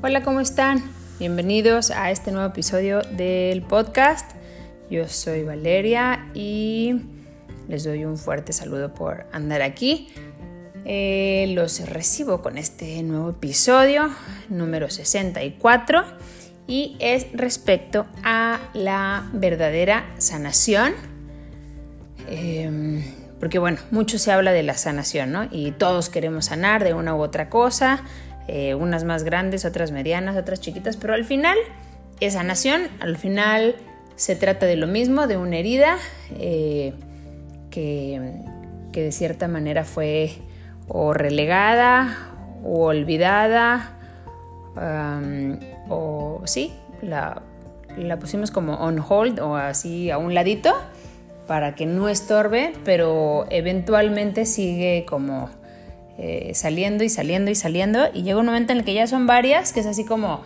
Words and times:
Hola, 0.00 0.22
¿cómo 0.22 0.38
están? 0.38 0.80
Bienvenidos 1.18 1.90
a 1.90 2.12
este 2.12 2.30
nuevo 2.30 2.46
episodio 2.46 3.02
del 3.02 3.62
podcast. 3.62 4.30
Yo 4.88 5.08
soy 5.08 5.42
Valeria 5.42 6.30
y 6.34 7.02
les 7.66 7.82
doy 7.82 8.04
un 8.04 8.16
fuerte 8.16 8.52
saludo 8.52 8.94
por 8.94 9.26
andar 9.32 9.60
aquí. 9.60 10.06
Eh, 10.84 11.52
los 11.52 11.80
recibo 11.88 12.42
con 12.42 12.58
este 12.58 13.02
nuevo 13.02 13.30
episodio 13.30 14.08
número 14.48 14.88
64 14.88 16.04
y 16.68 16.96
es 17.00 17.26
respecto 17.32 18.06
a 18.22 18.60
la 18.74 19.28
verdadera 19.32 20.06
sanación. 20.18 20.92
Em, 22.28 23.02
porque 23.40 23.58
bueno, 23.58 23.78
mucho 23.90 24.16
se 24.20 24.30
habla 24.30 24.52
de 24.52 24.62
la 24.62 24.74
sanación, 24.74 25.32
¿no? 25.32 25.48
Y 25.50 25.72
todos 25.72 26.08
queremos 26.08 26.44
sanar 26.44 26.84
de 26.84 26.94
una 26.94 27.16
u 27.16 27.20
otra 27.20 27.50
cosa 27.50 28.04
eh, 28.48 28.74
unas 28.74 29.04
más 29.04 29.24
grandes, 29.24 29.64
otras 29.66 29.92
medianas, 29.92 30.36
otras 30.36 30.60
chiquitas, 30.60 30.96
pero 30.96 31.12
al 31.12 31.24
final 31.24 31.56
es 32.18 32.32
sanación, 32.32 32.82
al 33.00 33.18
final 33.18 33.76
se 34.16 34.36
trata 34.36 34.64
de 34.66 34.76
lo 34.76 34.86
mismo, 34.86 35.26
de 35.26 35.36
una 35.36 35.58
herida 35.58 35.98
eh, 36.38 36.94
que, 37.70 38.42
de 38.92 39.12
cierta 39.12 39.46
manera 39.46 39.84
fue 39.84 40.32
o 40.88 41.12
relegada 41.12 42.32
o 42.64 42.86
olvidada 42.86 43.94
o 45.88 46.42
sí, 46.46 46.72
la, 47.02 47.42
pusimos 48.18 48.50
como 48.50 48.74
on 48.74 48.98
hold 48.98 49.40
o 49.40 49.56
así 49.56 50.10
a 50.10 50.18
un 50.18 50.34
ladito 50.34 50.74
para 51.46 51.74
que 51.74 51.86
no 51.86 52.08
estorbe, 52.08 52.72
pero 52.84 53.46
eventualmente 53.50 54.46
sigue 54.46 55.04
como 55.08 55.50
eh, 56.18 56.50
saliendo 56.54 57.04
y 57.04 57.08
saliendo 57.08 57.48
y 57.48 57.54
saliendo 57.54 58.08
y 58.12 58.24
llega 58.24 58.40
un 58.40 58.46
momento 58.46 58.72
en 58.72 58.80
el 58.80 58.84
que 58.84 58.92
ya 58.92 59.06
son 59.06 59.28
varias, 59.28 59.72
que 59.72 59.78
es 59.78 59.86
así 59.86 60.04
como 60.04 60.42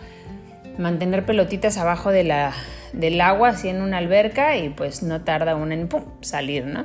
mantener 0.76 1.24
pelotitas 1.24 1.78
abajo 1.78 2.10
de 2.10 2.24
la, 2.24 2.52
del 2.92 3.18
agua, 3.22 3.50
así 3.50 3.70
en 3.70 3.80
una 3.80 3.96
alberca 3.96 4.56
y 4.58 4.68
pues 4.68 5.02
no 5.02 5.22
tarda 5.22 5.56
una 5.56 5.74
en 5.74 5.88
salir, 6.20 6.66
¿no? 6.66 6.84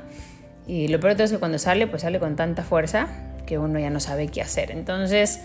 Y 0.68 0.88
lo 0.88 1.00
peor 1.02 1.14
de 1.14 1.16
todo 1.16 1.26
es 1.26 1.32
que 1.32 1.40
cuando 1.40 1.60
sale, 1.60 1.88
pues 1.88 2.04
sale 2.04 2.20
con 2.20 2.38
tanta 2.38 2.64
fuerza 2.64 3.08
que 3.46 3.58
uno 3.58 3.78
ya 3.78 3.90
no 3.90 4.00
sabe 4.00 4.30
qué 4.30 4.42
hacer. 4.42 4.72
Entonces, 4.72 5.42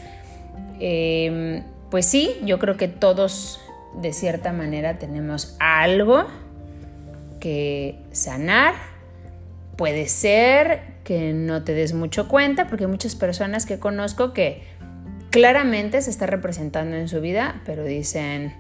em, 0.78 1.64
pues 1.90 2.06
sí, 2.06 2.36
yo 2.44 2.60
creo 2.60 2.76
que 2.76 2.86
todos 2.86 3.60
de 4.00 4.12
cierta 4.12 4.52
manera 4.52 4.98
tenemos 4.98 5.56
algo 5.58 6.26
que 7.40 7.98
sanar. 8.12 8.74
Puede 9.76 10.06
ser 10.08 10.91
que 11.04 11.32
no 11.32 11.64
te 11.64 11.74
des 11.74 11.94
mucho 11.94 12.28
cuenta, 12.28 12.68
porque 12.68 12.84
hay 12.84 12.90
muchas 12.90 13.14
personas 13.14 13.66
que 13.66 13.78
conozco 13.78 14.32
que 14.32 14.62
claramente 15.30 16.00
se 16.02 16.10
está 16.10 16.26
representando 16.26 16.96
en 16.96 17.08
su 17.08 17.20
vida, 17.20 17.60
pero 17.64 17.84
dicen, 17.84 18.54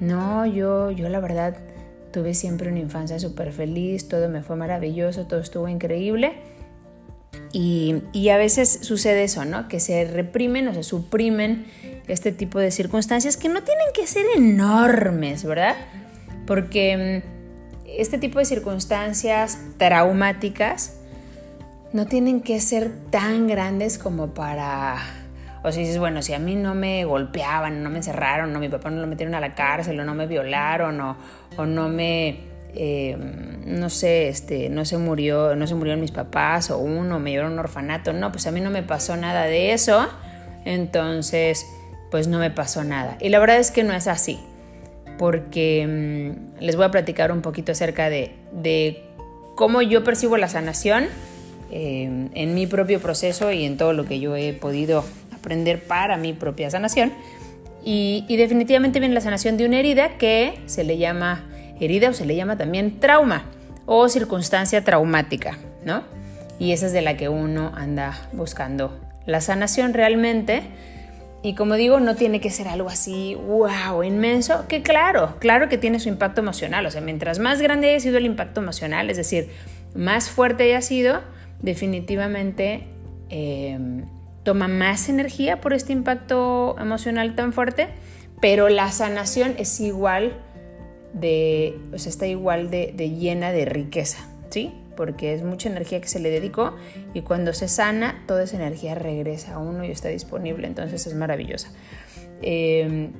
no, 0.00 0.46
yo, 0.46 0.90
yo 0.90 1.08
la 1.08 1.20
verdad 1.20 1.56
tuve 2.12 2.34
siempre 2.34 2.70
una 2.70 2.78
infancia 2.78 3.18
súper 3.18 3.52
feliz, 3.52 4.08
todo 4.08 4.28
me 4.28 4.42
fue 4.42 4.56
maravilloso, 4.56 5.26
todo 5.26 5.40
estuvo 5.40 5.68
increíble. 5.68 6.34
Y, 7.52 8.02
y, 8.12 8.28
a 8.28 8.36
veces 8.36 8.78
sucede 8.82 9.24
eso, 9.24 9.44
¿no? 9.44 9.68
Que 9.68 9.80
se 9.80 10.04
reprimen 10.04 10.68
o 10.68 10.74
se 10.74 10.82
suprimen 10.82 11.66
este 12.08 12.32
tipo 12.32 12.58
de 12.58 12.70
circunstancias 12.70 13.36
que 13.36 13.48
no 13.48 13.62
tienen 13.62 13.86
que 13.94 14.06
ser 14.06 14.24
enormes, 14.36 15.44
¿verdad? 15.44 15.76
Porque 16.46 17.22
mm, 17.24 17.88
este 17.98 18.18
tipo 18.18 18.38
de 18.38 18.44
circunstancias 18.44 19.58
traumáticas 19.76 21.01
no 21.92 22.06
tienen 22.06 22.40
que 22.40 22.60
ser 22.60 22.90
tan 23.10 23.46
grandes 23.46 23.98
como 23.98 24.28
para... 24.28 24.96
O 25.64 25.70
si 25.70 25.80
dices, 25.80 25.98
bueno, 25.98 26.22
si 26.22 26.32
a 26.32 26.40
mí 26.40 26.56
no 26.56 26.74
me 26.74 27.04
golpeaban, 27.04 27.84
no 27.84 27.90
me 27.90 27.98
encerraron, 27.98 28.54
o 28.54 28.58
mi 28.58 28.68
papá 28.68 28.90
no 28.90 29.00
lo 29.00 29.06
metieron 29.06 29.34
a 29.36 29.40
la 29.40 29.54
cárcel, 29.54 30.00
o 30.00 30.04
no 30.04 30.14
me 30.14 30.26
violaron, 30.26 31.00
o, 31.00 31.16
o 31.56 31.66
no 31.66 31.88
me... 31.88 32.50
Eh, 32.74 33.16
no 33.66 33.90
sé, 33.90 34.28
este, 34.28 34.70
no 34.70 34.84
se 34.86 34.96
murió, 34.96 35.54
no 35.54 35.66
se 35.66 35.74
murieron 35.74 36.00
mis 36.00 36.10
papás 36.10 36.70
o 36.70 36.78
uno, 36.78 37.20
me 37.20 37.30
llevaron 37.30 37.52
a 37.52 37.54
un 37.54 37.58
orfanato, 37.58 38.14
no, 38.14 38.32
pues 38.32 38.46
a 38.46 38.50
mí 38.50 38.62
no 38.62 38.70
me 38.70 38.82
pasó 38.82 39.14
nada 39.14 39.44
de 39.44 39.74
eso, 39.74 40.08
entonces, 40.64 41.66
pues 42.10 42.28
no 42.28 42.38
me 42.38 42.50
pasó 42.50 42.82
nada. 42.82 43.18
Y 43.20 43.28
la 43.28 43.40
verdad 43.40 43.58
es 43.58 43.70
que 43.70 43.82
no 43.84 43.92
es 43.92 44.08
así, 44.08 44.40
porque 45.18 45.86
mm, 45.86 46.62
les 46.62 46.76
voy 46.76 46.86
a 46.86 46.90
platicar 46.90 47.30
un 47.30 47.42
poquito 47.42 47.72
acerca 47.72 48.08
de, 48.08 48.34
de 48.52 49.04
cómo 49.54 49.82
yo 49.82 50.02
percibo 50.02 50.38
la 50.38 50.48
sanación 50.48 51.08
Em, 51.74 52.28
en 52.34 52.54
mi 52.54 52.66
propio 52.66 53.00
proceso 53.00 53.50
y 53.50 53.64
en 53.64 53.78
todo 53.78 53.94
lo 53.94 54.04
que 54.04 54.20
yo 54.20 54.36
he 54.36 54.52
podido 54.52 55.06
aprender 55.34 55.82
para 55.82 56.18
mi 56.18 56.34
propia 56.34 56.70
sanación. 56.70 57.14
Y, 57.82 58.26
definitivamente 58.28 59.00
viene 59.00 59.14
la 59.14 59.22
sanación 59.22 59.56
de 59.56 59.64
una 59.64 59.78
herida 59.78 60.18
que 60.18 60.60
se 60.66 60.84
le 60.84 60.98
llama 60.98 61.46
herida 61.80 62.10
o 62.10 62.12
se 62.12 62.26
le 62.26 62.36
llama 62.36 62.58
también 62.58 63.00
trauma 63.00 63.46
o 63.86 64.06
circunstancia 64.10 64.84
traumática, 64.84 65.56
¿no? 65.82 66.02
Y 66.58 66.72
esa 66.72 66.86
es 66.86 66.92
de 66.92 67.00
la 67.00 67.16
que 67.16 67.30
uno 67.30 67.72
anda 67.74 68.28
buscando 68.34 69.00
la 69.24 69.40
sanación 69.40 69.94
realmente. 69.94 70.64
Y 71.42 71.54
como 71.54 71.76
digo, 71.76 72.00
no 72.00 72.16
tiene 72.16 72.38
que 72.42 72.50
ser 72.50 72.68
algo 72.68 72.90
así, 72.90 73.34
wow, 73.34 74.02
inmenso, 74.02 74.66
que 74.68 74.82
claro, 74.82 75.36
claro 75.38 75.70
que 75.70 75.78
tiene 75.78 76.00
su 76.00 76.10
impacto 76.10 76.42
emocional. 76.42 76.84
O 76.84 76.90
sea, 76.90 77.00
mientras 77.00 77.38
más 77.38 77.62
grande 77.62 77.88
haya 77.88 78.00
sido 78.00 78.18
el 78.18 78.26
impacto 78.26 78.60
emocional, 78.60 79.08
es 79.08 79.16
decir, 79.16 79.48
más 79.94 80.28
fuerte 80.28 80.64
haya 80.64 80.82
sido, 80.82 81.22
definitivamente 81.62 82.84
em, 83.30 84.04
toma 84.42 84.68
más 84.68 85.08
energía 85.08 85.60
por 85.60 85.72
este 85.72 85.92
impacto 85.92 86.76
emocional 86.78 87.34
tan 87.34 87.52
fuerte, 87.52 87.88
pero 88.40 88.68
la 88.68 88.90
sanación 88.90 89.54
es 89.58 89.80
igual 89.80 90.32
de, 91.14 91.78
o 91.92 91.98
sea, 91.98 92.10
está 92.10 92.26
igual 92.26 92.70
de, 92.70 92.92
llena 93.18 93.52
de 93.52 93.64
riqueza, 93.64 94.26
¿sí? 94.50 94.72
Porque 94.96 95.32
es 95.32 95.42
mucha 95.42 95.70
energía 95.70 96.00
que 96.00 96.08
se 96.08 96.18
le 96.18 96.30
dedicó 96.30 96.74
y 97.14 97.22
cuando 97.22 97.52
se 97.52 97.68
sana, 97.68 98.22
toda 98.26 98.42
esa 98.42 98.56
energía 98.56 98.94
regresa 98.94 99.54
a 99.54 99.58
uno 99.58 99.84
y 99.84 99.90
está 99.90 100.08
disponible, 100.08 100.66
entonces 100.66 101.06
es 101.06 101.14
maravillosa. 101.14 101.70
Em, 102.42 103.12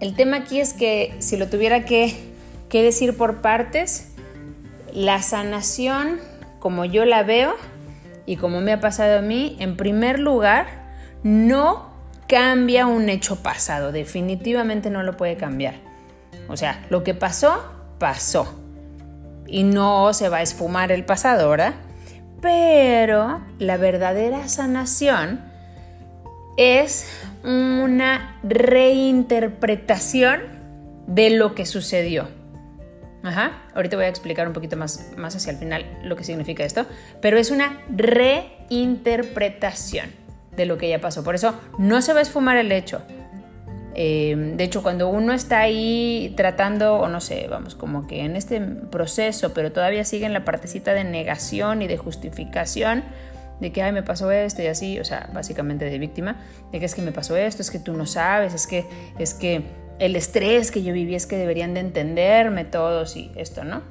el 0.00 0.14
tema 0.14 0.38
aquí 0.38 0.60
es 0.60 0.74
que 0.74 1.14
si 1.18 1.36
lo 1.36 1.48
tuviera 1.48 1.84
que, 1.84 2.14
que 2.68 2.82
decir 2.82 3.16
por 3.16 3.40
partes, 3.40 4.08
la 4.92 5.22
sanación 5.22 6.18
como 6.60 6.84
yo 6.84 7.04
la 7.04 7.24
veo 7.24 7.56
y 8.26 8.36
como 8.36 8.60
me 8.60 8.72
ha 8.72 8.78
pasado 8.80 9.18
a 9.18 9.22
mí, 9.22 9.56
en 9.58 9.76
primer 9.76 10.20
lugar, 10.20 10.68
no 11.24 11.90
cambia 12.28 12.86
un 12.86 13.08
hecho 13.08 13.42
pasado, 13.42 13.90
definitivamente 13.90 14.88
no 14.90 15.02
lo 15.02 15.16
puede 15.16 15.36
cambiar. 15.36 15.74
O 16.48 16.56
sea, 16.56 16.86
lo 16.90 17.02
que 17.02 17.14
pasó, 17.14 17.64
pasó. 17.98 18.56
Y 19.48 19.64
no 19.64 20.12
se 20.12 20.28
va 20.28 20.36
a 20.36 20.42
esfumar 20.42 20.92
el 20.92 21.04
pasado, 21.04 21.50
¿verdad? 21.50 21.74
Pero 22.40 23.40
la 23.58 23.76
verdadera 23.76 24.46
sanación 24.48 25.40
es 26.56 27.10
una 27.42 28.38
reinterpretación 28.44 30.40
de 31.08 31.30
lo 31.30 31.54
que 31.56 31.66
sucedió. 31.66 32.28
Ajá, 33.22 33.64
ahorita 33.74 33.96
voy 33.96 34.06
a 34.06 34.08
explicar 34.08 34.46
un 34.46 34.54
poquito 34.54 34.78
más, 34.78 35.10
más 35.16 35.36
hacia 35.36 35.52
el 35.52 35.58
final 35.58 35.84
lo 36.02 36.16
que 36.16 36.24
significa 36.24 36.64
esto, 36.64 36.86
pero 37.20 37.36
es 37.36 37.50
una 37.50 37.82
reinterpretación 37.90 40.18
de 40.56 40.66
lo 40.66 40.78
que 40.78 40.88
ya 40.88 41.00
pasó. 41.00 41.22
Por 41.22 41.34
eso 41.34 41.58
no 41.78 42.00
se 42.00 42.12
va 42.12 42.20
a 42.20 42.22
esfumar 42.22 42.56
el 42.56 42.72
hecho. 42.72 43.02
Eh, 43.94 44.54
de 44.56 44.64
hecho, 44.64 44.82
cuando 44.82 45.08
uno 45.08 45.32
está 45.32 45.60
ahí 45.60 46.32
tratando, 46.36 46.96
o 46.96 47.08
no 47.08 47.20
sé, 47.20 47.46
vamos, 47.50 47.74
como 47.74 48.06
que 48.06 48.24
en 48.24 48.36
este 48.36 48.60
proceso, 48.60 49.52
pero 49.52 49.72
todavía 49.72 50.04
sigue 50.04 50.26
en 50.26 50.32
la 50.32 50.44
partecita 50.44 50.94
de 50.94 51.04
negación 51.04 51.82
y 51.82 51.88
de 51.88 51.98
justificación, 51.98 53.04
de 53.60 53.72
que, 53.72 53.82
ay, 53.82 53.92
me 53.92 54.02
pasó 54.02 54.30
esto 54.30 54.62
y 54.62 54.68
así, 54.68 54.98
o 55.00 55.04
sea, 55.04 55.28
básicamente 55.34 55.84
de 55.84 55.98
víctima, 55.98 56.36
de 56.72 56.80
que 56.80 56.86
es 56.86 56.94
que 56.94 57.02
me 57.02 57.12
pasó 57.12 57.36
esto, 57.36 57.60
es 57.60 57.70
que 57.70 57.78
tú 57.78 57.92
no 57.92 58.06
sabes, 58.06 58.54
es 58.54 58.66
que, 58.66 58.86
es 59.18 59.34
que 59.34 59.64
el 60.00 60.16
estrés 60.16 60.70
que 60.70 60.82
yo 60.82 60.92
viví 60.92 61.14
es 61.14 61.26
que 61.26 61.36
deberían 61.36 61.74
de 61.74 61.80
entenderme 61.80 62.64
todos 62.64 63.16
y 63.16 63.30
esto, 63.36 63.64
¿no? 63.64 63.82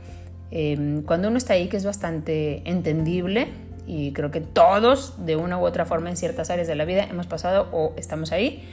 Em, 0.52 1.04
cuando 1.04 1.28
uno 1.28 1.38
está 1.38 1.54
ahí, 1.54 1.70
que 1.70 1.78
es 1.78 1.86
bastante 1.86 2.68
entendible, 2.68 3.48
y 3.86 4.12
creo 4.14 4.32
que 4.32 4.42
todos, 4.42 5.24
de 5.26 5.36
una 5.36 5.60
u 5.60 5.66
otra 5.66 5.86
forma, 5.86 6.10
en 6.10 6.18
ciertas 6.18 6.50
áreas 6.50 6.68
de 6.68 6.76
la 6.76 6.86
vida, 6.86 7.04
hemos 7.04 7.28
pasado 7.28 7.70
o 7.72 7.94
estamos 7.96 8.32
ahí, 8.32 8.68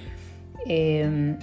em, 0.67 1.39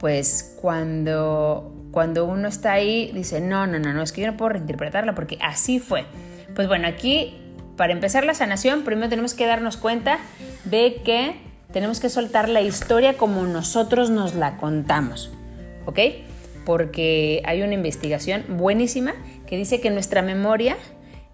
pues 0.00 0.56
cuando, 0.60 1.70
cuando 1.90 2.24
uno 2.24 2.48
está 2.48 2.72
ahí, 2.72 3.12
dice, 3.14 3.42
no, 3.42 3.66
no, 3.66 3.78
no, 3.78 3.92
no, 3.92 4.02
es 4.02 4.10
que 4.10 4.22
yo 4.22 4.26
no 4.26 4.38
puedo 4.38 4.50
reinterpretarla 4.50 5.14
porque 5.14 5.38
así 5.42 5.80
fue. 5.80 6.06
Pues 6.54 6.66
bueno, 6.66 6.88
aquí, 6.88 7.36
para 7.76 7.92
empezar 7.92 8.24
la 8.24 8.32
sanación, 8.32 8.84
primero 8.84 9.10
tenemos 9.10 9.34
que 9.34 9.46
darnos 9.46 9.76
cuenta 9.76 10.18
de 10.64 11.02
que 11.04 11.51
tenemos 11.72 12.00
que 12.00 12.08
soltar 12.08 12.48
la 12.48 12.60
historia 12.60 13.16
como 13.16 13.44
nosotros 13.44 14.10
nos 14.10 14.34
la 14.34 14.56
contamos, 14.56 15.30
¿ok? 15.86 15.98
Porque 16.64 17.42
hay 17.44 17.62
una 17.62 17.74
investigación 17.74 18.44
buenísima 18.48 19.14
que 19.46 19.56
dice 19.56 19.80
que 19.80 19.90
nuestra 19.90 20.22
memoria 20.22 20.76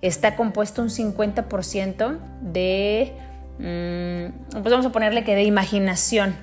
está 0.00 0.37
compuesta 0.37 0.81
un 0.81 0.90
50% 0.90 2.19
de, 2.40 3.12
mm, 3.58 4.52
pues 4.52 4.70
vamos 4.70 4.87
a 4.87 4.93
ponerle 4.93 5.25
que 5.25 5.35
de 5.35 5.44
imaginación, 5.44 6.37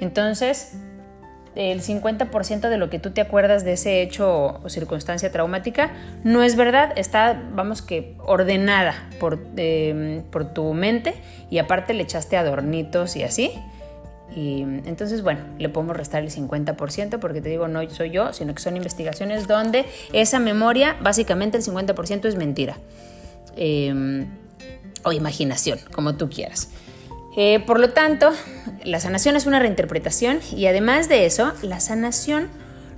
Entonces, 0.00 0.74
el 1.56 1.82
50% 1.82 2.68
de 2.68 2.78
lo 2.78 2.90
que 2.90 2.98
tú 2.98 3.10
te 3.10 3.20
acuerdas 3.20 3.64
de 3.64 3.74
ese 3.74 4.02
hecho 4.02 4.60
o 4.62 4.68
circunstancia 4.68 5.30
traumática 5.30 5.92
no 6.24 6.42
es 6.42 6.56
verdad, 6.56 6.92
está, 6.96 7.40
vamos 7.54 7.82
que, 7.82 8.16
ordenada 8.24 9.08
por, 9.20 9.38
em, 9.56 10.22
por 10.24 10.52
tu 10.52 10.74
mente 10.74 11.14
y 11.50 11.58
aparte 11.58 11.94
le 11.94 12.02
echaste 12.02 12.36
adornitos 12.36 13.16
y 13.16 13.22
así. 13.22 13.52
Y 14.34 14.62
entonces, 14.62 15.22
bueno, 15.22 15.40
le 15.58 15.68
podemos 15.68 15.96
restar 15.96 16.24
el 16.24 16.30
50% 16.30 17.20
porque 17.20 17.40
te 17.40 17.50
digo, 17.50 17.68
no 17.68 17.88
soy 17.90 18.10
yo, 18.10 18.32
sino 18.32 18.52
que 18.54 18.60
son 18.60 18.76
investigaciones 18.76 19.46
donde 19.46 19.84
esa 20.12 20.40
memoria, 20.40 20.96
básicamente 21.00 21.58
el 21.58 21.62
50% 21.62 22.24
es 22.26 22.34
mentira. 22.34 22.76
Em, 23.56 24.26
o 25.04 25.12
imaginación, 25.12 25.78
como 25.92 26.16
tú 26.16 26.28
quieras. 26.30 26.70
Eh, 27.36 27.60
por 27.60 27.80
lo 27.80 27.90
tanto, 27.90 28.32
la 28.84 29.00
sanación 29.00 29.36
es 29.36 29.46
una 29.46 29.58
reinterpretación 29.58 30.40
y 30.54 30.66
además 30.66 31.08
de 31.08 31.26
eso, 31.26 31.52
la 31.62 31.80
sanación 31.80 32.48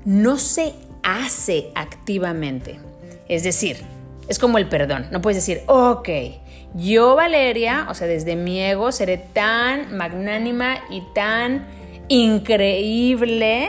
no 0.04 0.36
se 0.36 0.74
hace 1.02 1.70
activamente. 1.74 2.78
Es 3.28 3.44
decir, 3.44 3.78
es 4.28 4.38
como 4.38 4.58
el 4.58 4.68
perdón. 4.68 5.06
No 5.10 5.22
puedes 5.22 5.36
decir, 5.36 5.62
ok, 5.66 6.08
yo 6.74 7.16
Valeria, 7.16 7.86
o 7.88 7.94
sea, 7.94 8.06
desde 8.06 8.36
mi 8.36 8.60
ego 8.60 8.92
seré 8.92 9.16
tan 9.18 9.96
magnánima 9.96 10.78
y 10.90 11.02
tan 11.14 11.66
increíble 12.08 13.68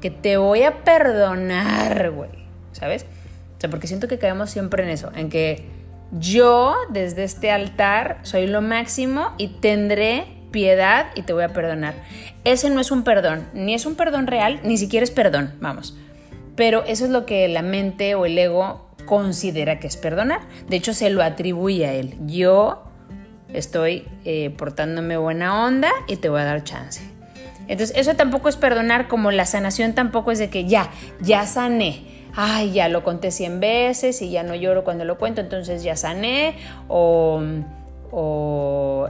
que 0.00 0.10
te 0.10 0.36
voy 0.36 0.62
a 0.62 0.84
perdonar, 0.84 2.10
güey. 2.10 2.30
¿Sabes? 2.72 3.06
O 3.56 3.60
sea, 3.60 3.70
porque 3.70 3.86
siento 3.86 4.08
que 4.08 4.18
caemos 4.18 4.50
siempre 4.50 4.82
en 4.82 4.90
eso, 4.90 5.10
en 5.14 5.30
que 5.30 5.77
yo 6.12 6.74
desde 6.90 7.24
este 7.24 7.50
altar 7.50 8.18
soy 8.22 8.46
lo 8.46 8.62
máximo 8.62 9.32
y 9.36 9.48
tendré 9.48 10.26
piedad 10.50 11.06
y 11.14 11.22
te 11.22 11.32
voy 11.32 11.44
a 11.44 11.48
perdonar. 11.48 11.94
Ese 12.44 12.70
no 12.70 12.80
es 12.80 12.90
un 12.90 13.02
perdón, 13.02 13.46
ni 13.52 13.74
es 13.74 13.84
un 13.84 13.94
perdón 13.94 14.26
real, 14.26 14.60
ni 14.64 14.78
siquiera 14.78 15.04
es 15.04 15.10
perdón, 15.10 15.54
vamos. 15.60 15.96
Pero 16.56 16.84
eso 16.84 17.04
es 17.04 17.10
lo 17.10 17.26
que 17.26 17.46
la 17.48 17.62
mente 17.62 18.14
o 18.14 18.24
el 18.26 18.38
ego 18.38 18.88
considera 19.04 19.78
que 19.78 19.86
es 19.86 19.96
perdonar. 19.96 20.40
De 20.68 20.76
hecho, 20.76 20.92
se 20.92 21.10
lo 21.10 21.22
atribuye 21.22 21.86
a 21.86 21.92
él. 21.92 22.16
Yo 22.26 22.84
estoy 23.52 24.06
eh, 24.24 24.50
portándome 24.50 25.16
buena 25.16 25.64
onda 25.64 25.90
y 26.06 26.16
te 26.16 26.28
voy 26.28 26.40
a 26.40 26.44
dar 26.44 26.64
chance. 26.64 27.00
Entonces, 27.68 27.96
eso 27.96 28.16
tampoco 28.16 28.48
es 28.48 28.56
perdonar 28.56 29.08
como 29.08 29.30
la 29.30 29.44
sanación 29.44 29.94
tampoco 29.94 30.32
es 30.32 30.38
de 30.38 30.48
que 30.48 30.64
ya, 30.64 30.90
ya 31.20 31.46
sané 31.46 32.17
ay, 32.34 32.72
ya 32.72 32.88
lo 32.88 33.04
conté 33.04 33.30
100 33.30 33.60
veces 33.60 34.22
y 34.22 34.30
ya 34.30 34.42
no 34.42 34.54
lloro 34.54 34.84
cuando 34.84 35.04
lo 35.04 35.18
cuento, 35.18 35.40
entonces 35.40 35.82
ya 35.82 35.96
sané, 35.96 36.54
o, 36.88 37.40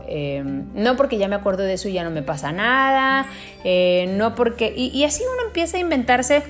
em, 0.08 0.64
no 0.74 0.96
porque 0.96 1.18
ya 1.18 1.28
me 1.28 1.36
acuerdo 1.36 1.62
de 1.62 1.74
eso 1.74 1.88
y 1.88 1.92
ya 1.92 2.04
no 2.04 2.10
me 2.10 2.22
pasa 2.22 2.52
nada, 2.52 3.26
eh, 3.64 4.12
no 4.16 4.34
porque... 4.34 4.72
Y 4.76 5.04
así 5.04 5.22
uno 5.22 5.46
empieza 5.46 5.76
a 5.76 5.80
inventarse 5.80 6.42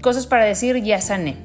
cosas 0.00 0.26
para 0.26 0.44
decir 0.44 0.82
ya 0.82 1.00
sané. 1.00 1.36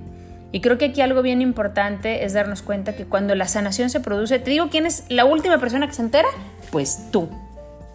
Y 0.52 0.62
creo 0.62 0.78
que 0.78 0.86
aquí 0.86 1.02
algo 1.02 1.22
bien 1.22 1.42
importante 1.42 2.24
es 2.24 2.34
darnos 2.34 2.62
cuenta 2.62 2.96
que 2.96 3.06
cuando 3.06 3.36
la 3.36 3.48
sanación 3.48 3.90
se 3.90 4.00
produce, 4.00 4.40
te 4.40 4.52
digo, 4.52 4.70
¿quién 4.70 4.86
es 4.86 5.04
la 5.10 5.26
última 5.26 5.58
persona 5.58 5.88
que 5.88 5.94
se 5.94 6.02
entera? 6.02 6.30
Pues 6.72 7.12
tú 7.12 7.30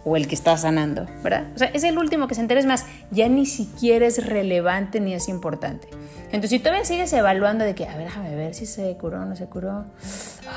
o 0.05 0.17
el 0.17 0.27
que 0.27 0.35
está 0.35 0.57
sanando, 0.57 1.07
¿verdad? 1.23 1.47
O 1.55 1.57
sea, 1.57 1.67
es 1.67 1.83
el 1.83 1.97
último 1.97 2.27
que 2.27 2.35
se 2.35 2.41
entera, 2.41 2.59
es 2.59 2.65
más, 2.65 2.85
ya 3.11 3.29
ni 3.29 3.45
siquiera 3.45 4.05
es 4.05 4.25
relevante 4.25 4.99
ni 4.99 5.13
es 5.13 5.29
importante. 5.29 5.87
Entonces, 6.25 6.49
si 6.49 6.59
todavía 6.59 6.83
sigues 6.83 7.13
evaluando 7.13 7.63
de 7.63 7.75
que, 7.75 7.85
a 7.85 7.95
ver, 7.95 8.07
déjame 8.07 8.35
ver 8.35 8.53
si 8.55 8.65
se 8.65 8.97
curó 8.97 9.21
o 9.21 9.25
no 9.25 9.35
se 9.35 9.45
curó. 9.45 9.85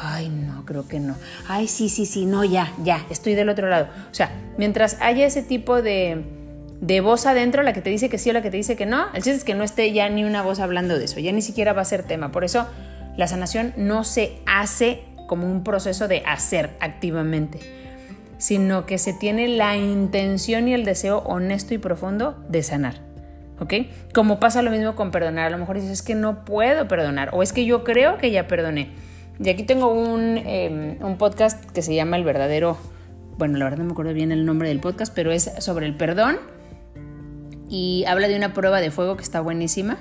Ay, 0.03 0.31
no, 0.31 0.65
creo 0.65 0.89
que 0.89 1.01
no. 1.01 1.15
Ay, 1.49 1.69
sí, 1.69 1.89
sí, 1.89 2.07
sí, 2.07 2.25
no, 2.25 2.45
ya, 2.45 2.73
ya, 2.83 3.05
estoy 3.11 3.35
del 3.35 3.49
otro 3.49 3.69
lado. 3.69 3.89
O 4.11 4.15
sea, 4.15 4.31
mientras 4.57 4.97
haya 5.01 5.27
ese 5.27 5.43
tipo 5.43 5.83
de, 5.83 6.25
de 6.81 7.01
voz 7.01 7.27
adentro, 7.27 7.63
la 7.63 7.73
que 7.73 7.83
te 7.83 7.91
dice 7.91 8.09
que 8.09 8.19
sí 8.19 8.31
o 8.31 8.33
la 8.33 8.43
que 8.43 8.51
te 8.51 8.57
dice 8.57 8.75
que 8.75 8.87
no, 8.87 9.07
el 9.13 9.23
chiste 9.23 9.39
es 9.39 9.45
que 9.45 9.55
no 9.55 9.65
esté 9.65 9.93
ya 9.93 10.09
ni 10.09 10.25
una 10.25 10.43
voz 10.43 10.61
hablando 10.61 10.99
de 10.99 11.05
eso, 11.05 11.21
ya 11.21 11.31
ni 11.33 11.43
siquiera 11.43 11.73
va 11.73 11.83
a 11.83 11.85
ser 11.85 12.03
tema. 12.03 12.33
Por 12.33 12.45
eso, 12.45 12.67
la 13.17 13.29
sanación 13.29 13.75
no 13.77 14.03
se 14.03 14.39
hace 14.47 15.05
como 15.29 15.47
un 15.47 15.63
proceso 15.63 16.09
de 16.09 16.23
hacer 16.25 16.71
activamente 16.81 17.86
sino 18.39 18.87
que 18.87 18.99
se 18.99 19.13
tiene 19.13 19.49
la 19.49 19.77
intención 19.77 20.69
y 20.69 20.75
el 20.75 20.85
deseo 20.85 21.19
honesto 21.19 21.75
y 21.75 21.79
profundo 21.79 22.43
de 22.49 22.63
sanar. 22.63 23.01
¿Ok? 23.59 23.73
Como 24.13 24.39
pasa 24.39 24.61
lo 24.63 24.71
mismo 24.71 24.95
con 24.97 25.11
perdonar. 25.11 25.47
A 25.47 25.51
lo 25.51 25.59
mejor 25.59 25.77
dices, 25.77 25.91
es 25.91 26.03
que 26.03 26.15
no 26.15 26.45
puedo 26.45 26.89
perdonar 26.89 27.31
o 27.33 27.43
es 27.43 27.53
que 27.53 27.65
yo 27.65 27.85
creo 27.85 28.19
que 28.19 28.31
ya 28.31 28.47
perdoné. 28.47 28.91
Y 29.39 29.49
aquí 29.49 29.63
tengo 29.63 29.93
un, 29.93 30.39
em, 30.39 31.03
un 31.03 31.17
podcast 31.19 31.65
que 31.71 31.83
se 31.83 31.95
llama 31.95 32.17
El 32.17 32.25
verdadero, 32.25 32.77
bueno, 33.39 33.59
la 33.59 33.65
verdad 33.65 33.79
no 33.79 33.85
me 33.85 33.93
acuerdo 33.93 34.15
bien 34.15 34.33
el 34.33 34.47
nombre 34.47 34.69
del 34.69 34.81
podcast, 34.81 35.15
pero 35.15 35.31
es 35.31 35.51
sobre 35.59 35.87
el 35.87 35.95
perdón 35.95 36.39
y 37.69 38.05
habla 38.07 38.29
de 38.29 38.37
una 38.37 38.55
prueba 38.55 38.81
de 38.81 38.91
fuego 38.91 39.17
que 39.17 39.23
está 39.23 39.41
buenísima, 39.41 39.99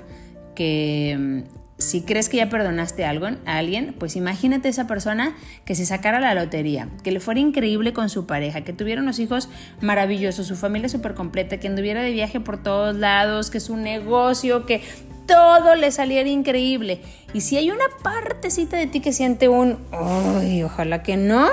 que 0.54 1.10
em, 1.10 1.44
si 1.78 2.02
crees 2.02 2.28
que 2.30 2.38
ya 2.38 2.48
perdonaste 2.48 3.04
a 3.04 3.10
alguien, 3.10 3.94
pues 3.98 4.16
imagínate 4.16 4.68
esa 4.68 4.86
persona 4.86 5.36
que 5.66 5.74
se 5.74 5.84
sacara 5.84 6.20
la 6.20 6.34
lotería, 6.34 6.88
que 7.02 7.10
le 7.10 7.20
fuera 7.20 7.38
increíble 7.38 7.92
con 7.92 8.08
su 8.08 8.26
pareja, 8.26 8.62
que 8.62 8.72
tuviera 8.72 9.02
unos 9.02 9.18
hijos 9.18 9.50
maravillosos, 9.82 10.46
su 10.46 10.56
familia 10.56 10.88
súper 10.88 11.14
completa, 11.14 11.58
que 11.58 11.68
anduviera 11.68 12.00
de 12.00 12.12
viaje 12.12 12.40
por 12.40 12.62
todos 12.62 12.96
lados, 12.96 13.50
que 13.50 13.60
su 13.60 13.76
negocio, 13.76 14.64
que 14.64 14.82
todo 15.26 15.74
le 15.74 15.90
saliera 15.90 16.30
increíble. 16.30 17.02
Y 17.34 17.42
si 17.42 17.58
hay 17.58 17.70
una 17.70 17.84
partecita 18.02 18.78
de 18.78 18.86
ti 18.86 19.00
que 19.00 19.12
siente 19.12 19.48
un, 19.48 19.78
ay, 19.92 20.62
ojalá 20.62 21.02
que 21.02 21.18
no, 21.18 21.48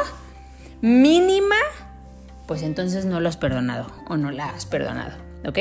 mínima, 0.82 1.58
pues 2.48 2.64
entonces 2.64 3.04
no 3.04 3.20
lo 3.20 3.28
has 3.28 3.38
perdonado 3.38 3.88
o 4.08 4.16
no 4.16 4.32
la 4.32 4.46
has 4.46 4.66
perdonado, 4.66 5.18
¿ok? 5.46 5.60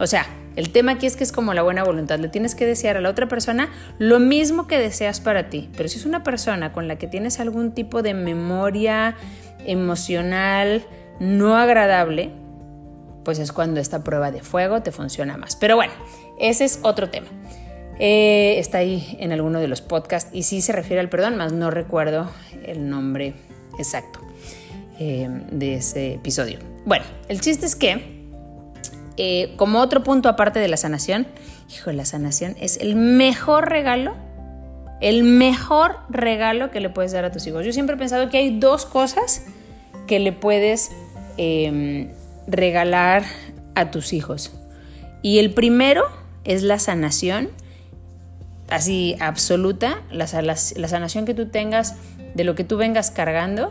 O 0.00 0.06
sea, 0.06 0.26
el 0.56 0.70
tema 0.70 0.92
aquí 0.92 1.06
es 1.06 1.14
que 1.14 1.22
es 1.22 1.30
como 1.30 1.54
la 1.54 1.62
buena 1.62 1.84
voluntad. 1.84 2.18
Le 2.18 2.28
tienes 2.28 2.54
que 2.54 2.66
desear 2.66 2.96
a 2.96 3.00
la 3.00 3.10
otra 3.10 3.28
persona 3.28 3.70
lo 3.98 4.18
mismo 4.18 4.66
que 4.66 4.78
deseas 4.78 5.20
para 5.20 5.50
ti. 5.50 5.68
Pero 5.76 5.88
si 5.88 5.98
es 5.98 6.06
una 6.06 6.22
persona 6.22 6.72
con 6.72 6.88
la 6.88 6.96
que 6.96 7.06
tienes 7.06 7.38
algún 7.38 7.72
tipo 7.72 8.02
de 8.02 8.14
memoria 8.14 9.16
emocional 9.66 10.84
no 11.20 11.56
agradable, 11.56 12.30
pues 13.24 13.38
es 13.38 13.52
cuando 13.52 13.78
esta 13.78 14.02
prueba 14.02 14.30
de 14.30 14.42
fuego 14.42 14.82
te 14.82 14.90
funciona 14.90 15.36
más. 15.36 15.54
Pero 15.54 15.76
bueno, 15.76 15.92
ese 16.40 16.64
es 16.64 16.80
otro 16.82 17.10
tema. 17.10 17.28
Eh, 17.98 18.58
está 18.58 18.78
ahí 18.78 19.18
en 19.20 19.32
alguno 19.32 19.60
de 19.60 19.68
los 19.68 19.82
podcasts 19.82 20.30
y 20.32 20.44
sí 20.44 20.62
se 20.62 20.72
refiere 20.72 21.00
al 21.00 21.10
perdón, 21.10 21.36
más 21.36 21.52
no 21.52 21.70
recuerdo 21.70 22.30
el 22.64 22.88
nombre 22.88 23.34
exacto 23.78 24.20
eh, 24.98 25.28
de 25.52 25.74
ese 25.74 26.14
episodio. 26.14 26.58
Bueno, 26.86 27.04
el 27.28 27.42
chiste 27.42 27.66
es 27.66 27.76
que 27.76 28.19
eh, 29.22 29.52
como 29.56 29.80
otro 29.80 30.02
punto 30.02 30.30
aparte 30.30 30.60
de 30.60 30.68
la 30.68 30.78
sanación, 30.78 31.26
hijo, 31.68 31.92
la 31.92 32.06
sanación 32.06 32.56
es 32.58 32.78
el 32.78 32.96
mejor 32.96 33.68
regalo, 33.68 34.16
el 35.02 35.24
mejor 35.24 35.98
regalo 36.08 36.70
que 36.70 36.80
le 36.80 36.88
puedes 36.88 37.12
dar 37.12 37.26
a 37.26 37.30
tus 37.30 37.46
hijos. 37.46 37.66
Yo 37.66 37.74
siempre 37.74 37.96
he 37.96 37.98
pensado 37.98 38.30
que 38.30 38.38
hay 38.38 38.58
dos 38.58 38.86
cosas 38.86 39.44
que 40.06 40.20
le 40.20 40.32
puedes 40.32 40.90
em, 41.36 42.08
regalar 42.46 43.24
a 43.74 43.90
tus 43.90 44.14
hijos. 44.14 44.52
Y 45.20 45.38
el 45.38 45.52
primero 45.52 46.04
es 46.44 46.62
la 46.62 46.78
sanación, 46.78 47.50
así 48.70 49.16
absoluta, 49.20 50.00
la 50.10 50.26
sanación 50.26 51.26
que 51.26 51.34
tú 51.34 51.50
tengas 51.50 51.94
de 52.34 52.44
lo 52.44 52.54
que 52.54 52.64
tú 52.64 52.78
vengas 52.78 53.10
cargando 53.10 53.70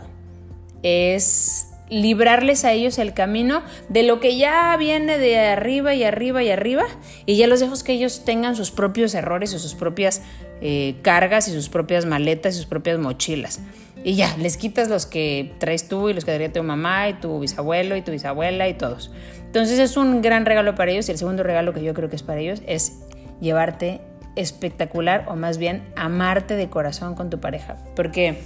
es 0.84 1.70
librarles 1.90 2.66
a 2.66 2.72
ellos 2.72 3.00
el 3.00 3.14
camino 3.14 3.64
de 3.90 4.04
lo 4.04 4.20
que 4.20 4.38
ya 4.38 4.76
viene 4.78 5.18
de 5.18 5.40
arriba 5.40 5.96
y 5.96 6.04
arriba 6.04 6.44
y 6.44 6.50
arriba 6.50 6.86
y 7.26 7.38
ya 7.38 7.48
los 7.48 7.60
dejo 7.60 7.74
que 7.84 7.94
ellos 7.94 8.24
tengan 8.26 8.56
sus 8.56 8.72
propios 8.72 9.14
errores 9.16 9.54
o 9.54 9.60
sus 9.60 9.76
propias 9.76 10.22
eh, 10.62 10.96
cargas 11.02 11.48
y 11.48 11.52
sus 11.52 11.70
propias 11.70 12.06
maletas 12.06 12.56
y 12.56 12.58
sus 12.58 12.66
propias 12.66 13.00
mochilas. 13.00 13.60
Y 14.04 14.16
ya, 14.16 14.36
les 14.38 14.56
quitas 14.56 14.88
los 14.88 15.06
que 15.06 15.54
traes 15.58 15.88
tú 15.88 16.10
y 16.10 16.14
los 16.14 16.24
que 16.24 16.32
daría 16.32 16.54
tu 16.54 16.64
mamá 16.64 17.10
y 17.10 17.14
tu 17.14 17.40
bisabuelo 17.40 17.98
y 17.98 18.02
tu 18.02 18.12
bisabuela 18.12 18.68
y 18.70 18.74
todos. 18.74 19.12
Entonces 19.46 19.80
es 19.80 19.98
un 19.98 20.22
gran 20.22 20.46
regalo 20.46 20.76
para 20.76 20.92
ellos 20.92 21.10
y 21.10 21.12
el 21.12 21.18
segundo 21.18 21.44
regalo 21.44 21.74
que 21.74 21.84
yo 21.84 21.94
creo 21.94 22.10
que 22.10 22.16
es 22.16 22.24
para 22.24 22.40
ellos 22.40 22.62
es 22.68 23.00
llevarte 23.42 24.02
espectacular 24.36 25.26
o 25.28 25.36
más 25.36 25.58
bien 25.58 25.84
amarte 25.96 26.56
de 26.56 26.70
corazón 26.70 27.16
con 27.16 27.30
tu 27.30 27.40
pareja. 27.40 27.78
Porque 27.96 28.40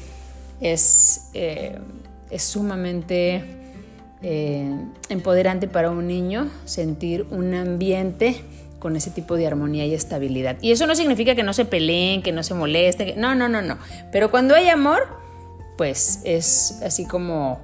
es... 0.62 1.30
Eh, 1.34 1.78
es 2.34 2.44
sumamente 2.44 3.44
eh, 4.22 4.70
empoderante 5.10 5.68
para 5.68 5.92
un 5.92 6.08
niño 6.08 6.50
sentir 6.66 7.28
un 7.30 7.54
ambiente 7.54 8.42
con 8.80 8.96
ese 8.96 9.12
tipo 9.12 9.38
de 9.38 9.48
armonía 9.48 9.86
y 9.86 9.94
estabilidad. 9.94 10.58
Y 10.62 10.72
eso 10.72 10.88
no 10.88 10.96
significa 10.96 11.36
que 11.36 11.44
no 11.44 11.54
se 11.54 11.66
peleen, 11.66 12.22
que 12.22 12.32
no 12.32 12.44
se 12.44 12.54
molesten, 12.54 13.20
no, 13.20 13.36
no, 13.36 13.48
no, 13.48 13.62
no. 13.62 13.78
Pero 14.12 14.32
cuando 14.32 14.56
hay 14.56 14.68
amor, 14.70 15.08
pues 15.78 16.22
es 16.26 16.82
así 16.84 17.06
como 17.06 17.62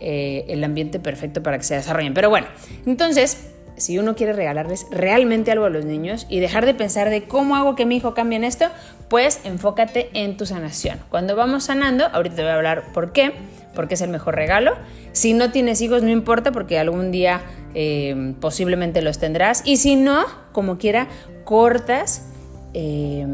eh, 0.00 0.44
el 0.48 0.62
ambiente 0.62 1.00
perfecto 1.00 1.42
para 1.42 1.58
que 1.58 1.64
se 1.64 1.74
desarrollen. 1.74 2.14
Pero 2.14 2.30
bueno, 2.30 2.46
entonces, 2.86 3.51
si 3.76 3.98
uno 3.98 4.14
quiere 4.14 4.32
regalarles 4.32 4.86
realmente 4.90 5.50
algo 5.50 5.64
a 5.64 5.70
los 5.70 5.84
niños 5.84 6.26
y 6.28 6.40
dejar 6.40 6.66
de 6.66 6.74
pensar 6.74 7.10
de 7.10 7.24
cómo 7.24 7.56
hago 7.56 7.74
que 7.74 7.86
mi 7.86 7.96
hijo 7.96 8.14
cambie 8.14 8.36
en 8.36 8.44
esto, 8.44 8.66
pues 9.08 9.40
enfócate 9.44 10.10
en 10.14 10.36
tu 10.36 10.46
sanación. 10.46 10.98
Cuando 11.08 11.36
vamos 11.36 11.64
sanando, 11.64 12.06
ahorita 12.06 12.36
te 12.36 12.42
voy 12.42 12.50
a 12.50 12.54
hablar 12.54 12.92
por 12.92 13.12
qué, 13.12 13.32
porque 13.74 13.94
es 13.94 14.00
el 14.00 14.10
mejor 14.10 14.34
regalo. 14.34 14.72
Si 15.12 15.34
no 15.34 15.50
tienes 15.50 15.80
hijos, 15.80 16.02
no 16.02 16.10
importa, 16.10 16.52
porque 16.52 16.78
algún 16.78 17.10
día 17.10 17.42
eh, 17.74 18.34
posiblemente 18.40 19.02
los 19.02 19.18
tendrás. 19.18 19.62
Y 19.64 19.76
si 19.76 19.96
no, 19.96 20.24
como 20.52 20.78
quiera, 20.78 21.08
cortas 21.44 22.26
eh, 22.74 23.26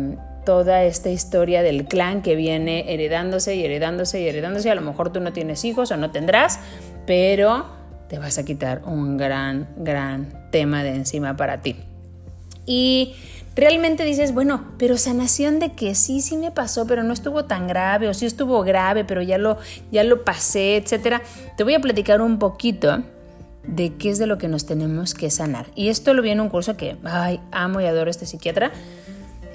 toda 0.45 0.85
esta 0.85 1.11
historia 1.11 1.63
del 1.63 1.85
clan 1.85 2.23
que 2.23 2.35
viene 2.35 2.93
heredándose 2.93 3.55
y 3.55 3.65
heredándose 3.65 4.21
y 4.21 4.29
heredándose. 4.29 4.71
A 4.71 4.75
lo 4.75 4.81
mejor 4.81 5.13
tú 5.13 5.21
no 5.21 5.33
tienes 5.33 5.65
hijos 5.65 5.91
o 5.91 5.97
no 5.97 6.11
tendrás, 6.11 6.61
pero 7.07 7.78
te 8.09 8.19
vas 8.19 8.39
a 8.39 8.45
quitar 8.45 8.83
un 8.85 9.17
gran, 9.17 9.69
gran 9.77 10.51
tema 10.51 10.83
de 10.83 10.95
encima 10.95 11.37
para 11.37 11.61
ti. 11.61 11.77
Y 12.67 13.15
realmente 13.57 14.05
dices, 14.05 14.33
bueno, 14.33 14.65
pero 14.79 14.99
sanación 14.99 15.59
de 15.59 15.73
que 15.73 15.95
sí, 15.95 16.21
sí 16.21 16.37
me 16.37 16.51
pasó, 16.51 16.87
pero 16.87 17.03
no 17.03 17.13
estuvo 17.13 17.45
tan 17.45 17.67
grave, 17.67 18.09
o 18.09 18.15
sí 18.15 18.27
estuvo 18.27 18.63
grave, 18.63 19.05
pero 19.05 19.23
ya 19.23 19.39
lo, 19.39 19.59
ya 19.91 20.05
lo 20.05 20.25
pasé, 20.25 20.77
etcétera. 20.77 21.23
Te 21.57 21.65
voy 21.65 21.75
a 21.75 21.81
platicar 21.81 22.21
un 22.21 22.39
poquito 22.39 23.03
de 23.67 23.95
qué 23.95 24.11
es 24.11 24.19
de 24.19 24.27
lo 24.27 24.39
que 24.39 24.49
nos 24.49 24.67
tenemos 24.67 25.15
que 25.15 25.31
sanar. 25.31 25.67
Y 25.75 25.89
esto 25.89 26.15
lo 26.15 26.23
vi 26.23 26.31
en 26.31 26.41
un 26.41 26.49
curso 26.49 26.77
que, 26.77 26.97
ay, 27.05 27.41
amo 27.51 27.81
y 27.81 27.85
adoro 27.85 28.11
este 28.11 28.27
psiquiatra. 28.27 28.73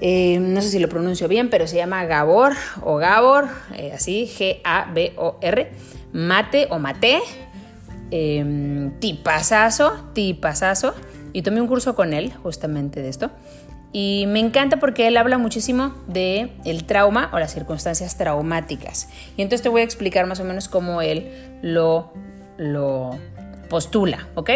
Eh, 0.01 0.39
no 0.39 0.61
sé 0.61 0.69
si 0.69 0.79
lo 0.79 0.89
pronuncio 0.89 1.27
bien, 1.27 1.49
pero 1.49 1.67
se 1.67 1.77
llama 1.77 2.03
Gabor 2.05 2.53
o 2.81 2.97
Gabor, 2.97 3.47
eh, 3.75 3.93
así, 3.93 4.29
G-A-B-O-R, 4.37 5.71
mate 6.11 6.67
o 6.69 6.79
mate, 6.79 7.21
eh, 8.15 8.91
tipazazo, 8.99 10.11
tipazazo. 10.13 10.93
Y 11.33 11.41
tomé 11.41 11.61
un 11.61 11.67
curso 11.67 11.95
con 11.95 12.13
él 12.13 12.31
justamente 12.43 13.01
de 13.01 13.09
esto. 13.09 13.31
Y 13.91 14.25
me 14.27 14.39
encanta 14.39 14.77
porque 14.77 15.07
él 15.07 15.17
habla 15.17 15.39
muchísimo 15.39 15.95
de 16.05 16.51
el 16.63 16.83
trauma 16.83 17.31
o 17.33 17.39
las 17.39 17.51
circunstancias 17.51 18.15
traumáticas. 18.15 19.09
Y 19.35 19.41
entonces 19.41 19.63
te 19.63 19.69
voy 19.69 19.81
a 19.81 19.83
explicar 19.83 20.27
más 20.27 20.39
o 20.39 20.43
menos 20.43 20.67
cómo 20.67 21.01
él 21.01 21.31
lo, 21.63 22.11
postula, 23.67 24.27
¿ok? 24.35 24.49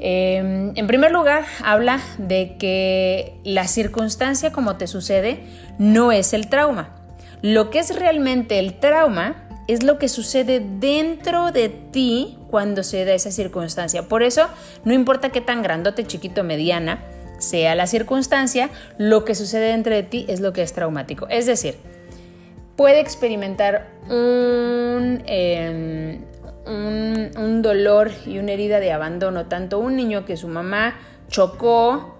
Em, 0.00 0.72
en 0.74 0.86
primer 0.88 1.12
lugar, 1.12 1.44
habla 1.64 2.00
de 2.18 2.56
que 2.58 3.34
la 3.44 3.68
circunstancia 3.68 4.50
como 4.50 4.76
te 4.76 4.88
sucede 4.88 5.38
no 5.78 6.10
es 6.10 6.32
el 6.32 6.48
trauma. 6.48 6.96
Lo 7.42 7.70
que 7.70 7.78
es 7.78 7.94
realmente 7.94 8.58
el 8.58 8.80
trauma 8.80 9.46
es 9.68 9.84
lo 9.84 9.98
que 9.98 10.08
sucede 10.08 10.60
dentro 10.60 11.52
de 11.52 11.68
ti 11.68 12.35
cuando 12.50 12.82
se 12.82 13.04
da 13.04 13.14
esa 13.14 13.30
circunstancia. 13.30 14.08
Por 14.08 14.22
eso, 14.22 14.46
no 14.84 14.92
importa 14.92 15.30
qué 15.30 15.40
tan 15.40 15.62
grandote, 15.62 16.06
chiquito, 16.06 16.44
mediana, 16.44 17.02
sea 17.38 17.74
la 17.74 17.86
circunstancia, 17.86 18.70
lo 18.98 19.24
que 19.24 19.34
sucede 19.34 19.68
dentro 19.68 19.94
de 19.94 20.02
ti 20.02 20.24
es 20.28 20.40
lo 20.40 20.52
que 20.52 20.62
es 20.62 20.72
traumático. 20.72 21.26
Es 21.28 21.46
decir, 21.46 21.76
puede 22.76 23.00
experimentar 23.00 23.88
un, 24.08 25.22
em, 25.26 26.22
un, 26.66 27.62
dolor 27.62 28.10
y 28.26 28.38
una 28.38 28.52
herida 28.52 28.80
de 28.80 28.92
abandono, 28.92 29.46
tanto 29.46 29.78
un 29.78 29.96
niño 29.96 30.24
que 30.24 30.36
su 30.36 30.48
mamá 30.48 30.94
chocó 31.28 32.15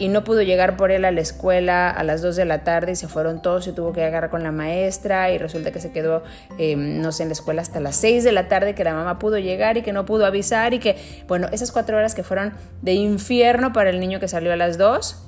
y 0.00 0.08
no 0.08 0.24
pudo 0.24 0.40
llegar 0.40 0.78
por 0.78 0.90
él 0.90 1.04
a 1.04 1.12
la 1.12 1.20
escuela 1.20 1.90
a 1.90 2.02
las 2.04 2.22
2 2.22 2.34
de 2.34 2.46
la 2.46 2.64
tarde 2.64 2.92
y 2.92 2.96
se 2.96 3.06
fueron 3.06 3.42
todos 3.42 3.68
y 3.68 3.72
tuvo 3.72 3.92
que 3.92 4.02
agarrar 4.02 4.30
con 4.30 4.42
la 4.42 4.50
maestra 4.50 5.30
y 5.30 5.36
resulta 5.36 5.72
que 5.72 5.78
se 5.78 5.92
quedó, 5.92 6.22
em, 6.56 7.02
no 7.02 7.12
sé, 7.12 7.24
en 7.24 7.28
la 7.28 7.34
escuela 7.34 7.60
hasta 7.60 7.80
las 7.80 7.96
6 7.96 8.24
de 8.24 8.32
la 8.32 8.48
tarde 8.48 8.74
que 8.74 8.82
la 8.82 8.94
mamá 8.94 9.18
pudo 9.18 9.38
llegar 9.38 9.76
y 9.76 9.82
que 9.82 9.92
no 9.92 10.06
pudo 10.06 10.24
avisar 10.24 10.72
y 10.72 10.78
que, 10.78 10.96
bueno, 11.28 11.48
esas 11.52 11.70
cuatro 11.70 11.98
horas 11.98 12.14
que 12.14 12.22
fueron 12.22 12.54
de 12.80 12.94
infierno 12.94 13.74
para 13.74 13.90
el 13.90 14.00
niño 14.00 14.20
que 14.20 14.26
salió 14.26 14.54
a 14.54 14.56
las 14.56 14.78
2, 14.78 15.22